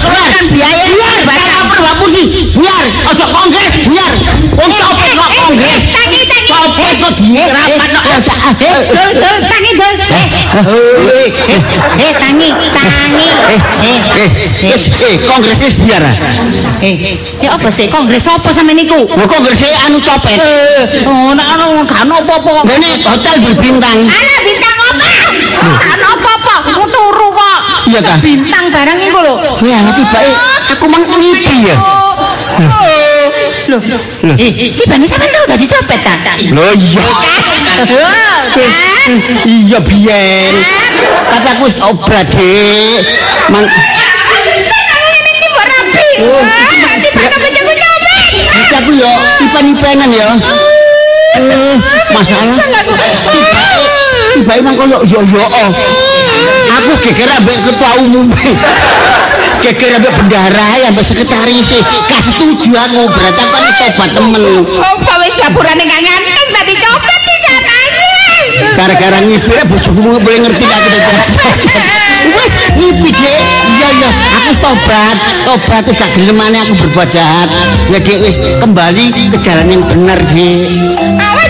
[0.00, 0.88] Keluarkan biaya.
[1.24, 2.42] Bapak Bapak polisi.
[2.56, 4.12] Buyar, ojo kongres, buyar.
[4.56, 5.80] Wong copet kok kongres.
[5.92, 6.50] Tangi, tangi.
[6.50, 8.32] Copet kok di rapat kok ojo.
[8.60, 9.94] Eh, dul, dul, tangi, dul.
[10.10, 10.26] Eh,
[11.20, 11.30] eh,
[12.04, 13.28] eh, tangi, tangi.
[13.50, 13.60] Eh,
[14.60, 16.84] Eh, eh, kongres wis ah.
[16.84, 19.08] eh, ya apa sih kongres apa sama niku?
[19.08, 19.56] Lho kongres
[19.88, 20.36] anu copet.
[21.08, 21.56] Oh, nak
[21.88, 22.68] gak ono apa-apa.
[22.68, 24.04] Ngene hotel berbintang.
[24.04, 25.08] Ana bintang apa?
[25.80, 26.56] Ana apa-apa?
[27.90, 29.34] iya ta bintang barang iku lho
[29.66, 30.30] ya ngerti bae
[30.70, 31.76] aku mang ngipi ya
[33.66, 33.78] lho
[34.38, 36.14] iki bani sampe tau dadi copet ta
[36.54, 37.06] lho iya
[39.46, 40.54] iya biyen
[41.30, 43.04] tapi aku wis obrak dik
[43.50, 43.66] mang
[48.50, 49.08] Iki aku yo,
[49.40, 50.28] tiba nipenan yo.
[52.12, 52.56] Masalah.
[53.32, 53.62] Tiba,
[54.36, 55.46] tiba emang kau yo yo yo.
[57.00, 58.26] Geger ambek ketua umum.
[59.60, 61.68] Geger ambek bendahara ambek sekretaris.
[62.08, 64.42] Gak setuju aku berarti aku kan wis tobat temen.
[64.80, 68.08] Apa wis dapurane gak nganteng tadi copet di carane.
[68.76, 71.68] Gara-gara ngipi ya bojoku boleh ngerti gak aku tadi.
[72.30, 73.42] Wes ngipi dek.
[73.80, 77.48] Iya iya, aku wis tobat, tobat wis gak gelem maneh aku berbuat jahat.
[77.88, 80.68] Ya dek wis kembali ke jalan yang benar dek.
[81.20, 81.49] Awas